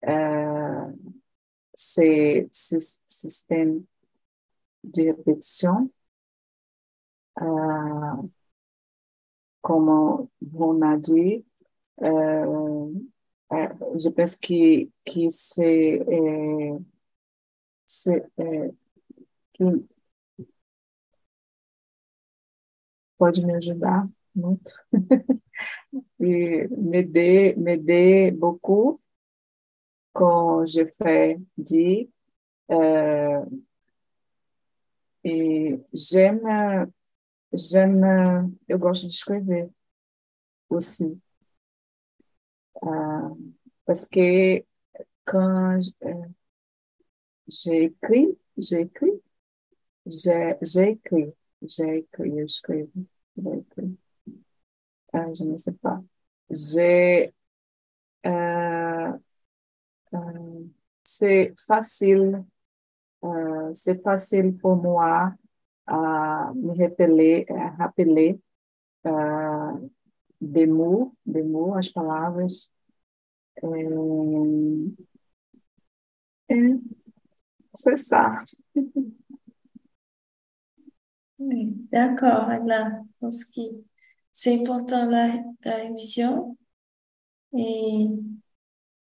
[0.07, 0.85] Euh,
[1.79, 3.85] ces, ces systèmes
[4.83, 5.89] de répétition,
[7.41, 8.29] euh,
[9.61, 9.89] comme
[10.55, 11.45] on a dit,
[12.03, 12.91] euh,
[13.53, 13.67] euh,
[13.99, 16.01] je pense que, que c'est
[23.17, 24.73] pode me ajudar muito
[26.19, 28.99] e me dê me dê beaucoup
[30.13, 32.09] quand je fais dit
[32.71, 33.45] Euh,
[35.93, 36.91] j'aime,
[37.53, 39.69] j'aime, Je gosto de escrever
[40.69, 41.19] aussi.
[42.83, 43.29] Euh,
[43.85, 44.63] parce que
[45.25, 46.27] quand j'écris, euh,
[47.47, 49.21] j'écris, j'écris,
[50.61, 52.89] j'écris, j'écris,
[53.37, 53.97] j'écris.
[55.15, 56.01] Euh, je ne sais pas.
[56.49, 57.33] J'ai,
[58.25, 59.11] euh,
[60.13, 60.19] euh,
[61.03, 62.43] c'est facile
[63.23, 65.33] euh, c'est facile pour moi
[65.87, 68.39] à me rappeler, à rappeler
[69.07, 69.71] euh,
[70.41, 72.69] des mots, des mots, as palavras.
[73.63, 74.89] Euh,
[76.49, 76.79] et
[77.73, 78.37] c'est ça.
[81.39, 83.01] Oui, d'accord, Anna.
[83.19, 83.61] Pense que
[84.33, 85.27] c'est important la,
[85.65, 86.57] la révision
[87.53, 88.07] et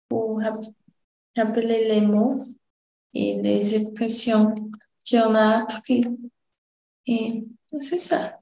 [0.09, 0.41] pour
[1.39, 2.41] rappeler les mots
[3.15, 4.55] et les expressions
[5.11, 6.05] qu'on a appris.
[7.07, 7.45] Et
[7.81, 8.41] c'est ça.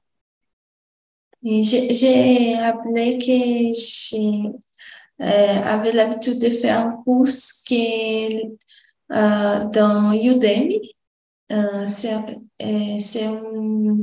[1.43, 4.51] Et j'ai rappelé que j'ai
[5.21, 7.27] euh, l'habitude de faire un cours
[7.65, 8.57] qui
[9.11, 10.93] euh, dans Udemy.
[11.51, 12.13] Euh, c'est
[12.61, 13.97] euh, c'est un,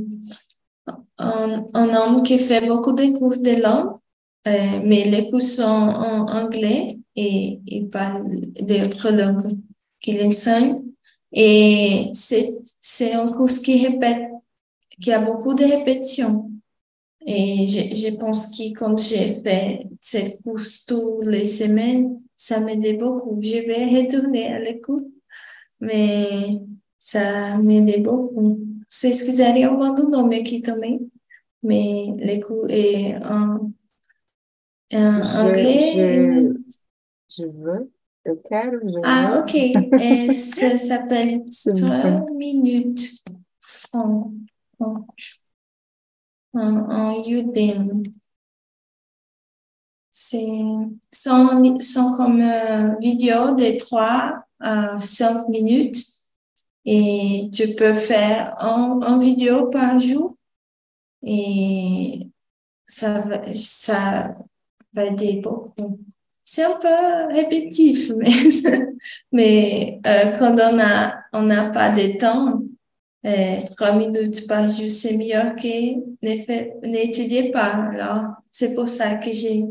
[1.19, 3.99] un, un homme qui fait beaucoup de cours de langue,
[4.45, 8.27] mais les cours sont en anglais et il parle
[8.61, 9.47] d'autres langues
[9.99, 10.75] qu'il enseigne.
[11.31, 12.49] Et c'est
[12.79, 14.29] c'est un cours qui répète,
[15.01, 16.51] qui a beaucoup de répétitions.
[17.27, 22.93] Et je, je pense que quand j'ai fait cette course toutes les semaines, ça m'aidait
[22.93, 23.39] beaucoup.
[23.41, 25.07] Je vais retourner à l'écoute,
[25.79, 26.59] mais
[26.97, 28.75] ça m'aidait beaucoup.
[29.03, 31.11] Eu mando o nome aqui também.
[31.63, 33.73] Mais l'écoute est en,
[34.93, 36.53] en anglais.
[37.37, 37.91] Je, veux,
[38.25, 39.39] je Ah, veux.
[39.41, 39.55] ok.
[40.01, 43.11] Et ça s'appelle C'est 3 minutes
[43.93, 44.33] en,
[44.79, 45.05] en,
[46.53, 48.03] en, Udemy.
[50.11, 50.47] C'est,
[51.11, 55.97] sont, sont comme euh, vidéos de 3 à 5 minutes
[56.85, 60.37] et tu peux faire un, un vidéo par jour
[61.23, 62.31] et
[62.87, 64.35] ça va, ça
[64.93, 65.99] va aider beaucoup.
[66.47, 68.29] C'est un peu répétitif, mais,
[69.31, 72.61] mais euh, quand on a, on n'a pas de temps,
[73.25, 77.89] euh, trois minutes par jour, c'est mieux que n'étudier pas.
[77.89, 79.63] Alors, c'est pour ça que j'ai,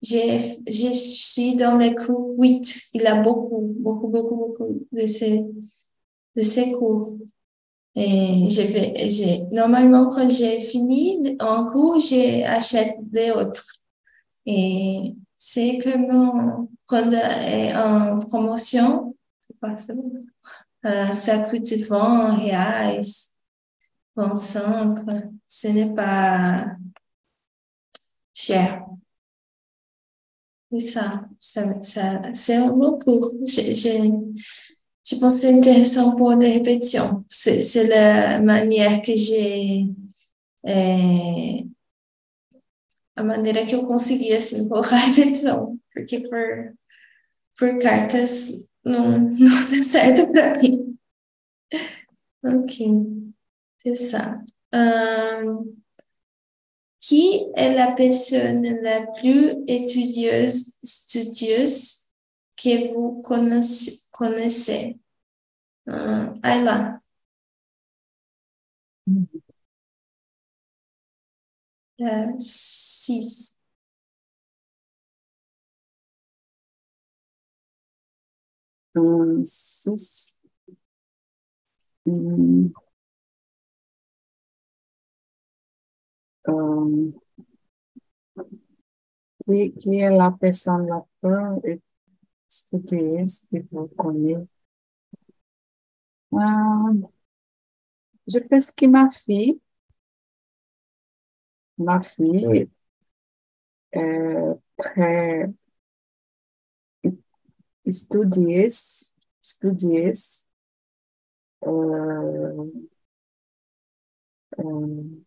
[0.00, 0.38] j'ai,
[0.68, 2.90] je suis dans le cours 8.
[2.94, 5.44] Il a beaucoup, beaucoup, beaucoup, beaucoup de ces,
[6.36, 7.18] de ces cours.
[7.96, 13.66] Et j'ai, normalement, quand j'ai fini un cours, j'achète des autres.
[14.44, 15.12] Et
[15.48, 19.14] c'est comme quand est en promotion,
[19.62, 23.00] euh, ça coûte 20 reais,
[24.16, 24.98] 25,
[25.46, 26.76] ce n'est pas
[28.34, 28.86] cher.
[30.72, 33.30] C'est ça, ça, ça c'est un bon cours.
[33.46, 34.10] Je, je,
[35.04, 37.24] je pense que c'est intéressant pour les répétitions.
[37.28, 39.86] C'est, la manière que j'ai,
[40.64, 41.66] é,
[43.16, 45.78] a maneira que eu consegui, assim, colocar a repetição.
[45.92, 46.74] Porque por,
[47.58, 50.96] por cartas não, não dá certo para mim.
[52.44, 52.78] Ok,
[53.94, 54.16] c'est.
[54.74, 55.64] Euh,
[57.00, 62.08] qui est la personne la plus étudieuse, studieuse
[62.56, 64.06] que vous connaissez?
[64.12, 64.98] connaissez?
[65.88, 66.98] Euh, Ayla.
[71.98, 73.56] Six.
[78.94, 79.44] Hum.
[86.48, 87.14] Um,
[89.80, 91.80] qui, est la personne la plus
[92.48, 94.46] studieuse que vous connaissez?
[98.28, 99.60] Je pense que ma fille,
[101.78, 102.68] ma fille
[103.92, 105.46] est très
[107.90, 110.46] studieuse, studieuse.
[111.66, 112.86] Euh,
[114.58, 115.26] euh,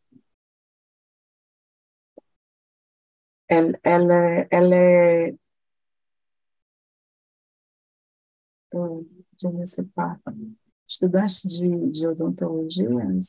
[3.47, 5.35] elle, elle, est- elle est,
[8.75, 9.01] euh,
[9.41, 10.17] je ne sais pas,
[10.89, 12.85] estudante de, de odontologia.
[12.89, 13.19] Euh,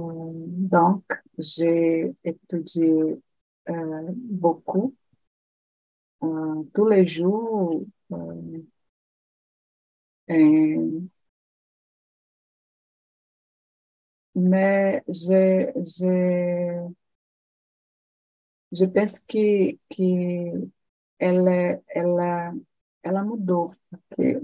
[0.00, 1.04] donc,
[1.38, 3.20] j'ai étudié
[3.70, 4.94] euh, beaucoup,
[6.22, 7.82] euh, tous les jours.
[8.12, 8.62] euh,
[10.28, 11.08] et-
[14.34, 16.88] mais je, je,
[18.72, 20.68] je pense que, que
[21.18, 22.52] ela, ela,
[23.02, 23.74] ela mudou.
[23.90, 24.40] Porque,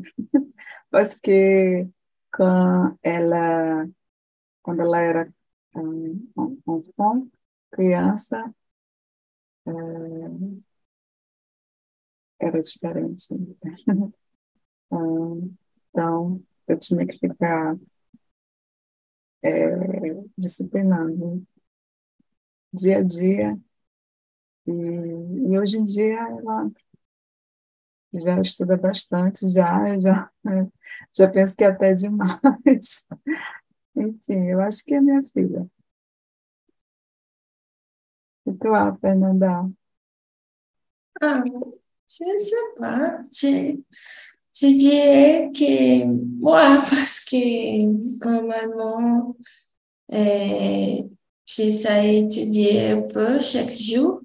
[1.21, 1.89] que
[2.31, 3.87] quand ela,
[4.63, 5.27] quando ela era
[5.77, 7.31] enfant,
[7.71, 8.53] criança,
[9.67, 10.55] eh,
[12.39, 13.35] era diferente.
[14.91, 15.55] Hum,
[15.91, 17.77] Então, eu tinha que ficar
[19.43, 21.45] eh, disciplinando
[22.73, 23.57] dia a dia.
[24.67, 26.71] E, e hoje em dia ela
[28.15, 30.31] já estuda bastante, já, já,
[31.17, 33.07] já penso que é até demais.
[33.97, 35.69] Enfim, eu acho que é minha filha.
[38.47, 38.69] E tu,
[39.01, 39.71] Fernanda?
[41.21, 41.43] Ah,
[42.09, 43.23] je sais pas.
[43.33, 46.05] Je, dirais que
[46.41, 49.37] moi, parce que normalement,
[51.47, 54.21] j'essaie d'étudier un peu chaque jour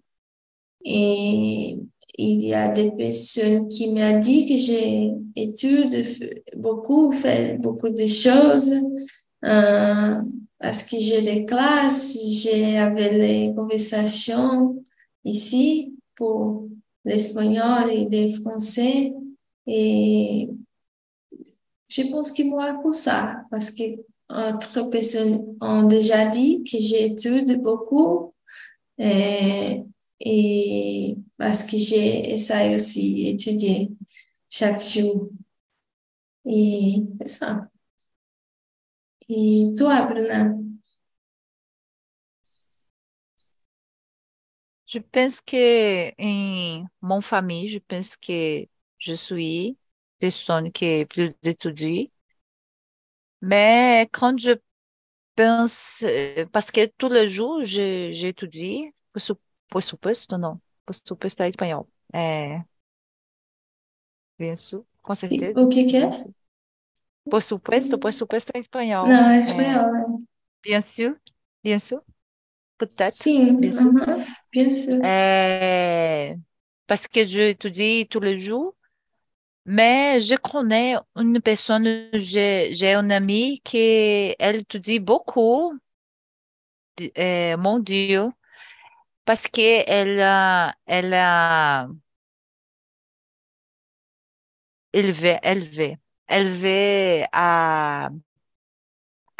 [0.83, 1.77] et
[2.17, 8.73] il y a des personnes qui m'ont dit que j'étudie beaucoup, fait beaucoup de choses
[9.45, 10.21] euh,
[10.59, 14.83] parce que j'ai des classes, avec les conversations
[15.23, 16.67] ici pour
[17.05, 19.13] l'espagnol et le français.
[19.65, 20.49] Et
[21.87, 23.83] je pense que moi, pour ça, parce que
[24.29, 28.33] d'autres personnes ont déjà dit que j'étudie beaucoup
[28.97, 29.83] et,
[30.19, 33.89] et parce que j'ai essayé aussi d'étudier
[34.49, 35.29] chaque jour.
[36.45, 37.69] Et c'est ça.
[39.29, 40.55] Et toi, Bruna?
[44.87, 48.65] Je pense que em mon famille, je pense que
[48.97, 49.77] je suis
[50.19, 52.11] personne qui est plus étudiée.
[53.41, 54.51] Mais quand je
[55.35, 59.33] pense, euh, parce que tous les jours, j'étudie, por, su,
[59.81, 61.87] supuesto, não, por supuesto é espanhol.
[62.13, 62.63] É,
[64.37, 65.59] penso, com certeza.
[65.61, 66.09] O que que é?
[67.27, 68.51] Por supuesto, por supuesto.
[69.01, 70.25] Não, é É, espanhol, né?
[70.63, 71.17] bien sûr,
[71.63, 72.01] bien sûr,
[72.77, 73.91] peut-être, Sim, bien sûr.
[73.95, 75.13] aham, bien sûr.
[76.87, 78.75] Parce que je étudie tous les jours,
[79.65, 83.77] mais je connais une personne, j'ai, une amie qui
[84.39, 85.73] elle étudie beaucoup,
[87.15, 88.31] é, mon Dieu,
[89.25, 91.89] parce que elle a, elle a
[94.93, 95.97] élevé, élevé,
[96.29, 98.09] élevé à,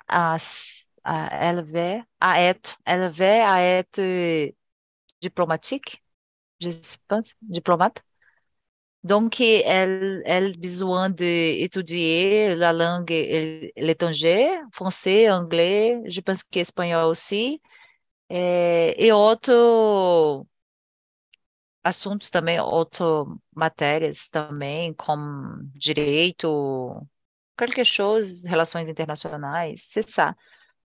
[0.08, 0.38] à,
[1.52, 4.00] élever, à être, élevé à être
[5.22, 6.04] diplomatique,
[6.62, 6.70] je
[7.08, 8.04] pense, diplomate.
[9.04, 13.10] Donc, elle, elle besoin d'étudier la langue
[13.78, 17.62] l'étranger, français, anglais, je pense que espanhol aussi,
[18.30, 20.48] é, e outros
[21.90, 23.26] assuntos também, outras
[23.56, 26.48] matérias também, como direito,
[27.58, 30.36] qualquer chose, relações internacionais, c'est ça.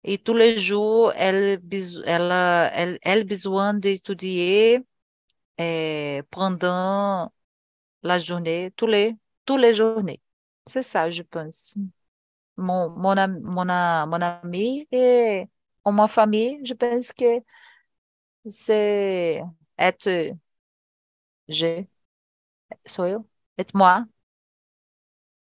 [0.05, 1.13] Et tous les jours,
[2.07, 3.75] ela, elle, elle besoin
[6.31, 7.33] pendant
[8.03, 10.21] la journée, tous les, toutes les journées.
[10.67, 11.79] C'est ça, je pense.
[12.57, 13.67] Mon, mon, mon,
[14.07, 15.49] mon ami et
[15.93, 17.43] ma famille, je pense que
[18.49, 19.43] c'est
[19.79, 20.37] être
[21.49, 21.87] je,
[22.87, 23.25] sou eu,
[23.59, 24.07] être moi,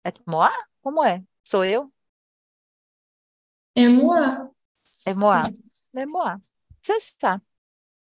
[0.04, 0.50] être moi,
[0.82, 1.22] como é?
[1.44, 1.92] Sou eu?
[3.74, 4.50] É moi.
[5.06, 5.42] É moi.
[5.94, 6.36] É moi.
[6.82, 7.40] C'est ça.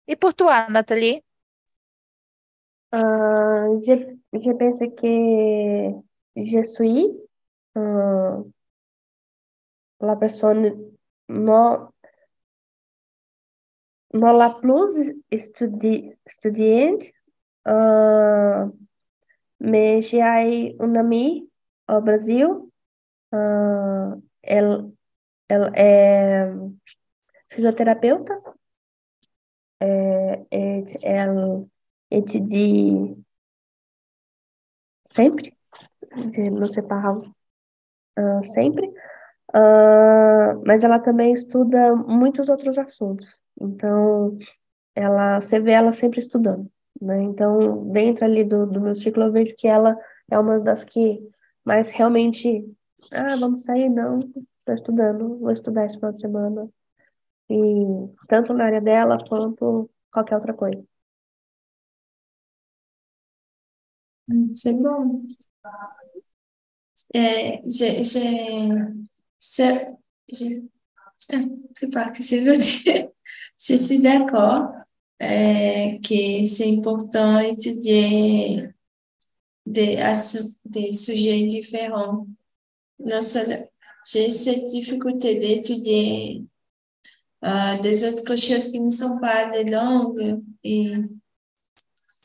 [0.07, 1.24] Et pour toi, Nathalie?
[2.93, 6.03] Uh, je, je pense que
[6.37, 7.09] je suis
[7.74, 8.45] uh,
[10.01, 10.95] la personne
[11.28, 11.89] non,
[14.14, 17.12] non la plus estudi, estudiante,
[17.66, 18.72] uh,
[19.58, 21.48] mas j'ai un ami
[21.88, 22.46] au Brasil,
[23.32, 24.92] uh, elle,
[25.48, 26.52] elle é
[27.50, 28.34] fisioterapeuta,
[29.80, 31.64] é, é, ela
[32.10, 33.16] étudie
[35.04, 35.56] sempre,
[36.32, 38.86] de não separar uh, sempre,
[39.54, 43.26] uh, mas ela também estuda muitos outros assuntos.
[43.60, 44.38] Então,
[44.94, 46.70] ela, você vê ela sempre estudando,
[47.01, 47.22] né?
[47.22, 49.97] Então, dentro ali do, do meu ciclo, eu vejo que ela
[50.30, 51.20] é uma das que
[51.64, 52.64] mais realmente,
[53.12, 53.88] ah, vamos sair?
[53.88, 56.68] Não, estou estudando, vou estudar esse final de semana.
[57.51, 57.57] E
[58.28, 60.82] tanto na área dela quanto qualquer outra coisa.
[64.55, 65.26] C'est bon.
[67.14, 68.18] Euh, je, je,
[69.40, 70.61] je,
[72.12, 73.09] que je veux dire.
[73.59, 74.70] Je suis d'accord
[75.22, 78.68] euh, que c'est important d'étudier
[79.64, 79.98] des,
[80.64, 82.26] des sujets différents.
[82.98, 83.68] Non seulement,
[84.06, 86.44] j'ai cette difficulté d'étudier
[87.44, 91.02] euh, des autres choses qui ne sont pas des langues et je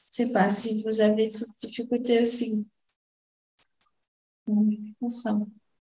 [0.09, 2.69] sais pas si vous avez cette difficulté aussi.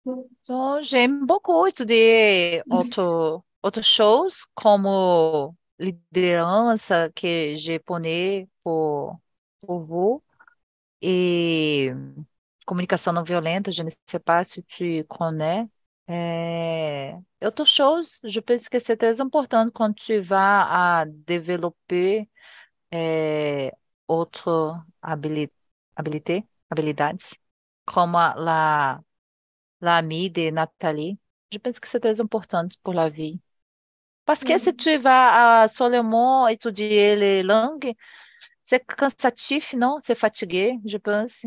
[0.05, 7.55] Então, j'aime beaucoup étudier outro, outros shows, como liderança, que
[7.85, 9.18] connais por,
[9.61, 10.23] por vous,
[11.03, 11.91] e
[12.66, 14.62] comunicação não violenta, je ne sais pas tu
[15.09, 15.68] connais.
[16.09, 22.29] É, outros shows, je pense que c'est très important quand tu vas à développer
[22.93, 23.73] é,
[24.09, 25.53] outro habilidade,
[26.70, 27.35] habilidades,
[27.87, 29.03] como a la,
[29.81, 31.18] la amie de Nathalie.
[31.53, 33.41] Je pense que c'est très important pour la vie.
[34.25, 37.95] Parce que si tu vas à seulement étudier les langues,
[38.62, 39.99] c'est cansatif, non?
[40.03, 41.47] C'est fatigué, je pense.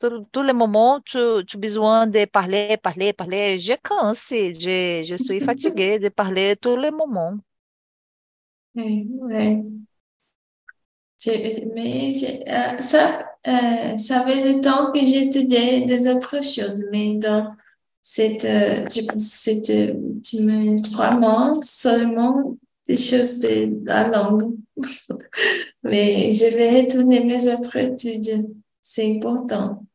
[0.00, 3.58] Tous, tous les moments, tu, tu as besoin de parler, parler, parler.
[3.58, 7.38] Je canse, je, je suis fatiguée de parler tous les moments.
[8.74, 9.80] Oui, oui.
[11.74, 12.12] Mais
[12.48, 17.54] euh, ça, euh, ça fait le temps que étudié des autres choses, mais dans
[18.02, 19.94] cette, euh, je pense c'était
[20.82, 24.56] trois mois seulement des choses de la langue.
[25.82, 29.86] mais je vais retourner mes autres études, c'est important.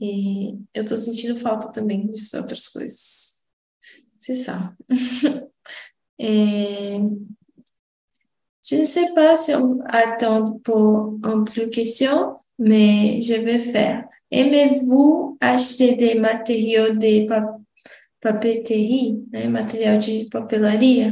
[0.00, 3.44] E eu tô sentindo falta também de outras coisas.
[4.18, 4.74] C'est ça.
[6.18, 6.98] Et
[8.70, 14.06] Je ne sais pas si on attend pour une plus question, mais je vais faire.
[14.30, 17.26] Aimez-vous acheter des matériaux de
[18.20, 21.10] papeterie, né, matériel de papelaria?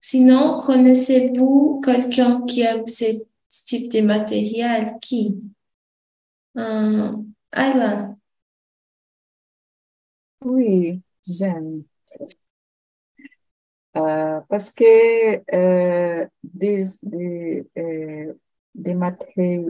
[0.00, 3.06] Sinon, connaissez-vous quelqu'un qui a ce
[3.64, 4.90] type de matériel?
[5.00, 5.38] Qui?
[6.58, 7.12] Euh.
[10.44, 11.84] Oui, j'aime.
[13.98, 14.84] Euh, parce que
[15.54, 18.34] euh, des, des, euh,
[18.74, 19.66] des matrix,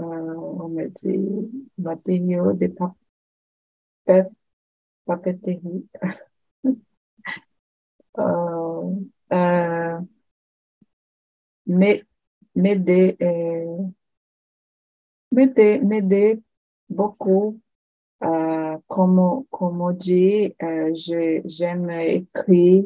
[0.00, 2.92] euh, on me dit matériaux, des pap
[4.04, 4.26] pap
[5.06, 5.88] papeteries.
[9.32, 9.98] Euh,
[11.66, 12.04] mais,
[12.54, 13.16] mais des,
[15.32, 16.42] mais des, mais des,
[16.88, 17.60] beaucoup
[18.20, 22.84] comme, comme on dit, euh, je, j'aime écrire,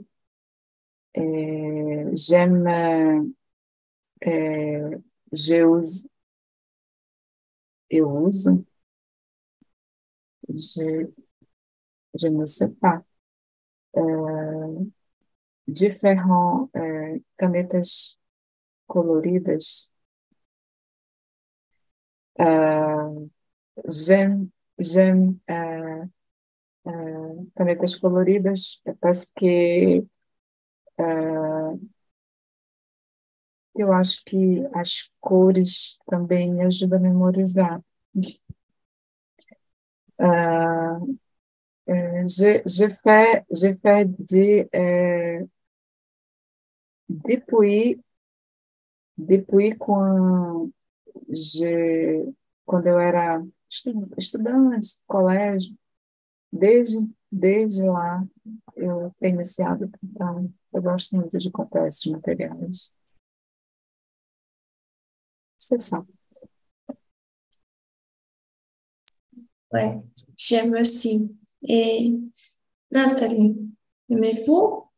[1.14, 2.66] et j'aime,
[4.26, 4.98] euh,
[5.32, 6.06] j'ose,
[7.90, 8.48] et ose,
[10.48, 11.10] je,
[12.14, 13.02] je ne sais pas,
[13.96, 14.78] euh,
[15.68, 16.70] différents
[17.38, 18.18] canetas
[18.88, 19.90] coloridas.
[23.88, 24.50] J'aime
[24.80, 26.04] j'aime euh,
[26.88, 30.04] euh, canetas coloridas parce que
[31.00, 31.76] euh,
[33.76, 37.80] Eu acho que as cores também ajudam a memorizar.
[40.18, 40.98] Uh,
[42.26, 42.62] j'ai
[43.04, 43.44] fait,
[43.82, 45.44] fait des, euh,
[47.08, 48.00] depuis,
[49.16, 50.72] depuis quando,
[51.30, 52.32] je,
[52.66, 53.42] quando eu era
[54.18, 55.76] estudante, colégio,
[56.52, 56.98] desde,
[57.32, 58.24] desde lá
[58.76, 62.92] eu tenho esse hábito, então eu gosto muito de comprar esses materiais.
[65.58, 66.08] Você sabe.
[69.72, 70.02] Ouais,
[70.36, 71.30] j'aime aussi.
[71.62, 72.18] Et
[72.92, 73.56] Nathalie,
[74.10, 74.88] aimez-vous?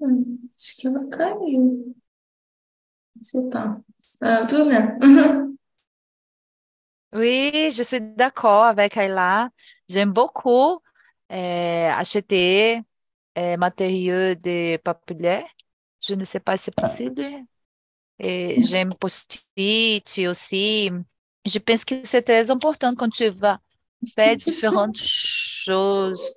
[0.00, 1.94] Hum, acho que ela caiu.
[3.22, 3.80] Sei pas.
[4.20, 4.98] Ah, Bruna?
[7.12, 9.50] Oui, je suis d'accord avec Ayla.
[9.88, 10.80] J'aime beaucoup
[11.30, 12.80] euh, acheter
[13.38, 15.44] euh, matériaux de papier.
[16.02, 17.24] Je ne sais pas si c'est possible.
[18.20, 20.90] Et j'aime post-it aussi.
[21.46, 23.60] Je pense que c'est très important quand tu vas
[24.16, 26.34] faire différentes choses.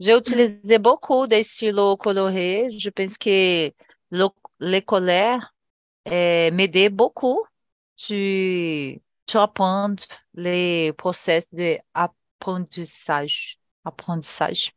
[0.00, 2.68] J'ai utilisé beaucoup des stylos colorés.
[2.76, 3.72] Je pense que
[4.10, 4.26] le,
[4.60, 5.54] les couleurs
[6.08, 7.42] euh, m'aidaient beaucoup.
[7.96, 9.00] Tu,
[9.30, 9.94] tu apprends
[10.34, 13.58] les process d'apprentissage.
[13.84, 14.74] Apprentissage,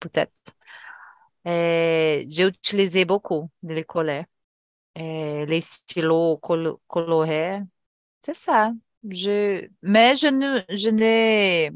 [0.00, 0.32] peut-être.
[1.46, 4.26] J'ai utilisé beaucoup les.
[4.98, 7.60] Euh, les stylos col colorés.
[8.24, 8.72] C'est ça.
[9.10, 11.72] Je, mais je ne, je n'ai,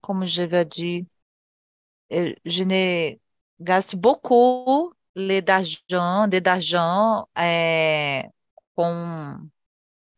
[0.00, 1.04] comme je vais dire,
[2.12, 3.16] euh, je ne
[3.60, 8.22] gaste beaucoup les d'argent, des d'argent euh,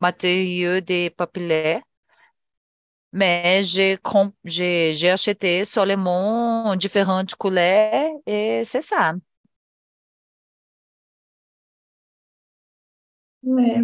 [0.01, 1.81] matériaux de papier.
[3.13, 3.97] Mais j'ai,
[5.09, 9.13] acheté seulement différentes couleurs et c'est ça.
[13.43, 13.77] Ouais,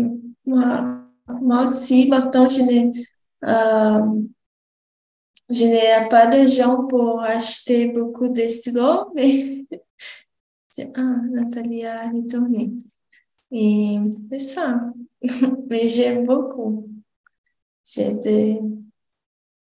[0.46, 1.00] moi,
[1.42, 2.92] moi aussi, maintenant, je n'ai
[3.46, 4.24] euh,
[6.10, 9.66] pas d'argent pour acheter beaucoup de stylos, mais
[10.96, 12.72] ah, Nathalie a retourné.
[13.54, 14.00] Et
[14.32, 14.92] c'est ça.
[15.70, 16.90] Mais j'aime beaucoup.
[17.86, 18.60] J'ai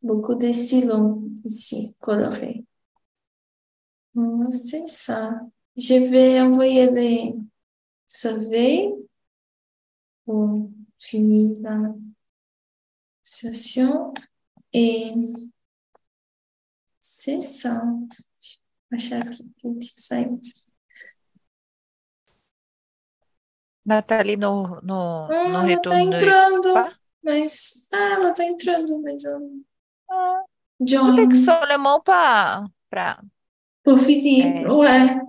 [0.03, 2.65] beaucoup de stylos ici, colorés.
[4.15, 5.41] Hum, C'est ça.
[5.77, 7.35] Je vais envoyer les
[8.07, 8.93] surveilles
[10.25, 11.95] pour finir la
[13.23, 14.13] session.
[14.73, 15.13] Et
[17.01, 17.83] c'est ça.
[18.93, 20.68] Achar aqui que tinha
[23.89, 26.03] Nathalie no, no, Ah, no ela tá retorno.
[26.03, 26.69] entrando.
[27.23, 29.63] Mas, ah, ela tá entrando, mas eu...
[30.11, 30.43] Ah,
[30.81, 33.23] John, bem que seulement para, para
[33.85, 34.69] por finir, É.
[34.71, 35.21] ué.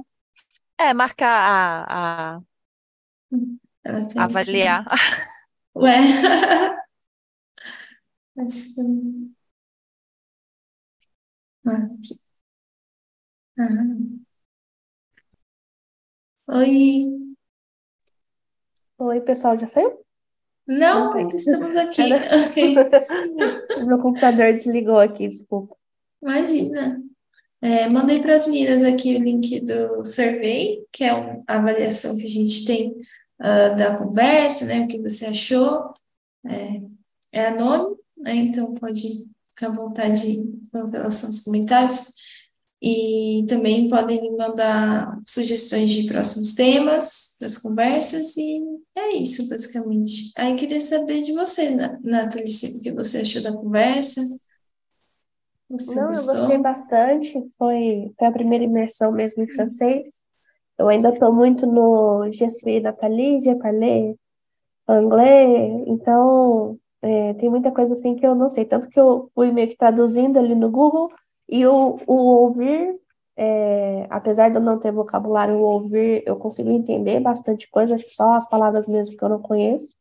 [0.77, 2.41] é, marcar a, a
[4.13, 4.25] tá entrando.
[4.25, 4.85] avaliar.
[5.75, 5.95] Ué.
[8.37, 8.81] Acho que...
[11.65, 12.15] Aqui.
[13.57, 14.19] Ah.
[16.57, 17.28] Oi.
[18.99, 19.97] Oi, pessoal, já saiu?
[20.67, 22.01] Não, ainda estamos aqui.
[22.13, 22.75] Era- Ok.
[23.87, 25.75] Meu computador desligou aqui, desculpa.
[26.21, 27.01] Imagina.
[27.61, 32.15] É, mandei para as meninas aqui o link do survey, que é um- a avaliação
[32.15, 32.95] que a gente tem
[33.41, 34.81] ah, da conversa, né?
[34.81, 35.91] O que você achou.
[36.45, 36.81] É,
[37.41, 38.35] é anônimo, né?
[38.35, 39.01] Então pode
[39.51, 42.13] ficar à vontade com relação aos comentários.
[42.81, 48.61] E também podem me mandar sugestões de próximos temas das conversas, e
[48.97, 50.31] é isso, basicamente.
[50.37, 52.45] Aí queria saber de você, Na- Nathalie,
[52.79, 54.21] o que você achou da conversa.
[55.69, 56.25] Você Não, eu gostou?
[56.25, 57.33] gostei bastante.
[57.57, 60.21] Foi, foi a primeira imersão mesmo em francês.
[60.77, 64.17] Eu ainda estou muito no Je suis Nathalie, je parle
[64.87, 65.83] anglais.
[65.87, 68.65] Então, é, tem muita coisa assim que eu não sei.
[68.65, 71.09] Tanto que eu fui meio que traduzindo ali no Google
[71.49, 72.95] e o, o ouvir,
[73.37, 77.95] é, apesar de eu não ter vocabulário, o ouvir, eu consigo entender bastante coisa.
[77.95, 79.97] Acho que só as palavras mesmo que eu não conheço.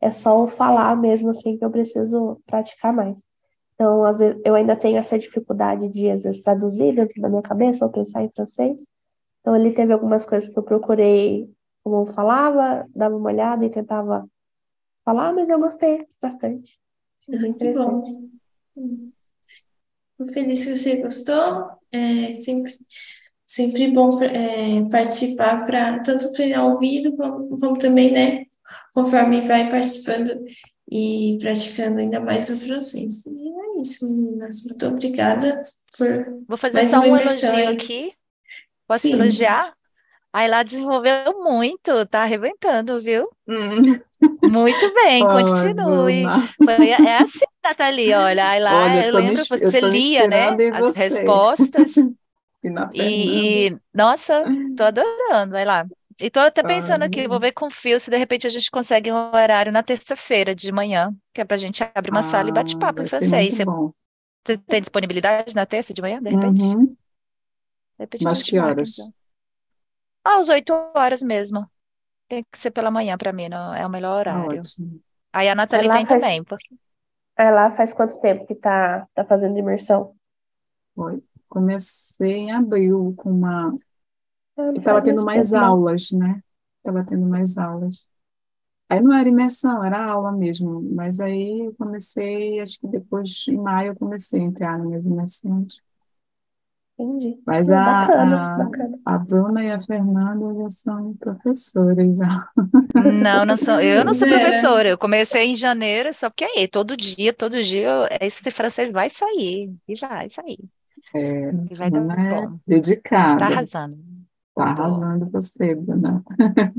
[0.00, 3.18] É só o falar mesmo assim que eu preciso praticar mais.
[3.74, 7.42] Então, às vezes, eu ainda tenho essa dificuldade de, às vezes, traduzir dentro da minha
[7.42, 8.82] cabeça ou pensar em francês.
[9.40, 11.50] Então, ele teve algumas coisas que eu procurei,
[11.84, 14.26] como eu falava, dava uma olhada e tentava
[15.04, 16.80] falar, mas eu gostei bastante.
[17.20, 18.12] Achei bem Que interessante.
[18.76, 19.12] bom.
[20.16, 21.70] Fico feliz que você gostou.
[21.92, 22.74] É sempre,
[23.46, 28.44] sempre bom é, participar para tanto treinar o ouvido como, como também, né,
[28.92, 30.44] conforme vai participando
[30.90, 33.26] e praticando ainda mais o francês.
[33.26, 34.64] E é isso, meninas.
[34.64, 35.60] Muito obrigada
[35.96, 37.66] por Vou fazer mais só um elogio aí.
[37.66, 38.12] aqui.
[38.86, 39.14] Posso Sim.
[39.14, 39.68] elogiar?
[40.36, 43.28] Aí lá desenvolveu muito, tá arrebentando, viu?
[43.46, 44.00] Hum.
[44.44, 46.30] Muito bem, continue.
[46.64, 49.80] Foi, é assim, Nathalie, olha, aí lá Olha, eu eu me lembro que eu você
[49.80, 50.94] lia, né, as você.
[50.94, 51.90] respostas
[52.94, 55.86] E e, e, nossa, tô adorando, vai lá.
[56.20, 58.70] E tô até pensando aqui, vou ver com o Fio se de repente a gente
[58.70, 62.52] consegue um horário na terça-feira de manhã, que é pra gente abrir uma sala e
[62.52, 63.54] ah, papo em francês.
[63.54, 63.92] Você bom.
[64.68, 66.76] tem disponibilidade na terça de manhã, de repente?
[66.76, 66.96] De Uhum.
[67.98, 68.92] repente a Mas que marca, horas?
[68.92, 69.12] então.
[70.32, 71.60] Às 8 horas mesmo.
[72.28, 74.68] Tem que ser pela manhã pra mim, não é o melhor horário.
[74.68, 75.00] ótimo.
[75.32, 76.68] Aí a Nathalie Ela vem faz, também, porque
[77.36, 80.14] ela faz quanto tempo que tá, tá fazendo imersão?
[80.94, 81.22] Foi.
[81.48, 83.74] Comecei em abril com uma.
[84.56, 85.80] Ah, Eu estava tendo mais tempo, não.
[85.80, 86.42] aulas, né?
[86.78, 88.08] Estava tendo mais aulas.
[88.88, 90.82] Aí não era imersão, era aula mesmo.
[90.94, 95.06] Mas aí eu comecei, acho que depois, em maio, eu comecei a entrar nas minhas
[95.06, 95.82] imersões.
[96.98, 97.38] Entendi.
[97.46, 98.98] Mas a, bacana, a, bacana.
[99.04, 102.48] a Bruna e a Fernanda já são professoras já.
[103.04, 104.40] Não, não sou, eu não sou Vera.
[104.40, 104.88] professora.
[104.88, 109.74] Eu comecei em janeiro, só que aí, todo dia, todo dia, esse francês vai sair.
[109.86, 110.58] E vai sair.
[111.14, 112.58] É, E vai dar é bom.
[112.58, 113.44] Está dedicada.
[113.44, 113.98] arrasando.
[114.54, 114.82] Tá Tô.
[114.82, 116.24] arrasando você, Bruna.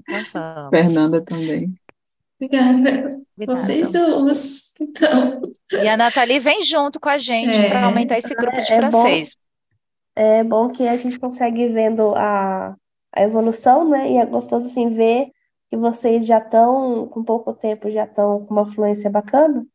[0.10, 0.70] Então.
[0.72, 1.74] Fernanda também.
[2.40, 3.20] Obrigada.
[3.46, 4.74] Vocês duas.
[4.82, 5.42] Então,
[5.72, 8.76] E a Nathalie vem junto com a gente para é, aumentar esse grupo de É,
[8.76, 9.36] é bom, francês.
[10.18, 12.76] É bom que a gente consegue ir vendo a,
[13.14, 14.12] a evolução, né?
[14.12, 15.32] E é gostoso assim ver
[15.70, 19.66] que vocês já estão com pouco tempo, já estão com uma fluência bacana.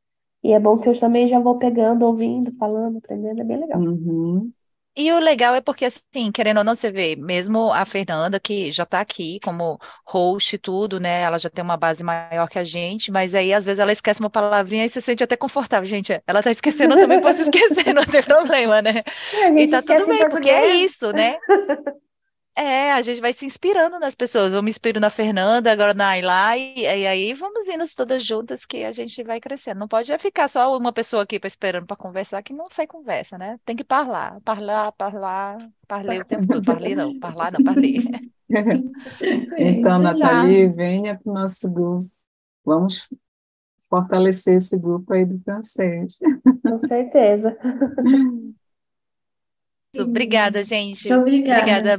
[0.42, 3.80] E é bom que eu também já vou pegando, ouvindo, falando, aprendendo, é bem legal.
[3.80, 4.50] Uhum.
[4.94, 8.70] E o legal é porque, assim, querendo ou não, você vê, mesmo a Fernanda, que
[8.70, 11.22] já está aqui como host e tudo, né?
[11.22, 14.20] Ela já tem uma base maior que a gente, mas aí às vezes ela esquece
[14.20, 15.86] uma palavrinha e se sente até confortável.
[15.88, 19.02] Gente, ela tá esquecendo, eu também posso esquecer, não tem problema, né?
[19.32, 21.38] A E gente tá tudo bem, porque é isso, né?
[22.54, 24.52] É, a gente vai se inspirando nas pessoas.
[24.52, 28.66] Eu me inspiro na Fernanda, agora na Ayla, e, e aí vamos indo todas juntas
[28.66, 29.80] que a gente vai crescendo.
[29.80, 33.58] Não pode ficar só uma pessoa aqui esperando para conversar, que não sai conversa, né?
[33.64, 36.64] Tem que falar, falar, falar, parlei o tempo todo.
[36.64, 37.96] Parlei não, parlar não, parlei.
[39.56, 40.02] é Então, isso.
[40.02, 42.08] Nathalie, venha para o nosso grupo.
[42.64, 43.08] Vamos
[43.90, 46.18] fortalecer esse grupo aí do francês.
[46.64, 47.56] Com certeza.
[49.96, 51.12] Obrigada, gente.
[51.12, 51.60] Obrigada.
[51.60, 51.96] Obrigada,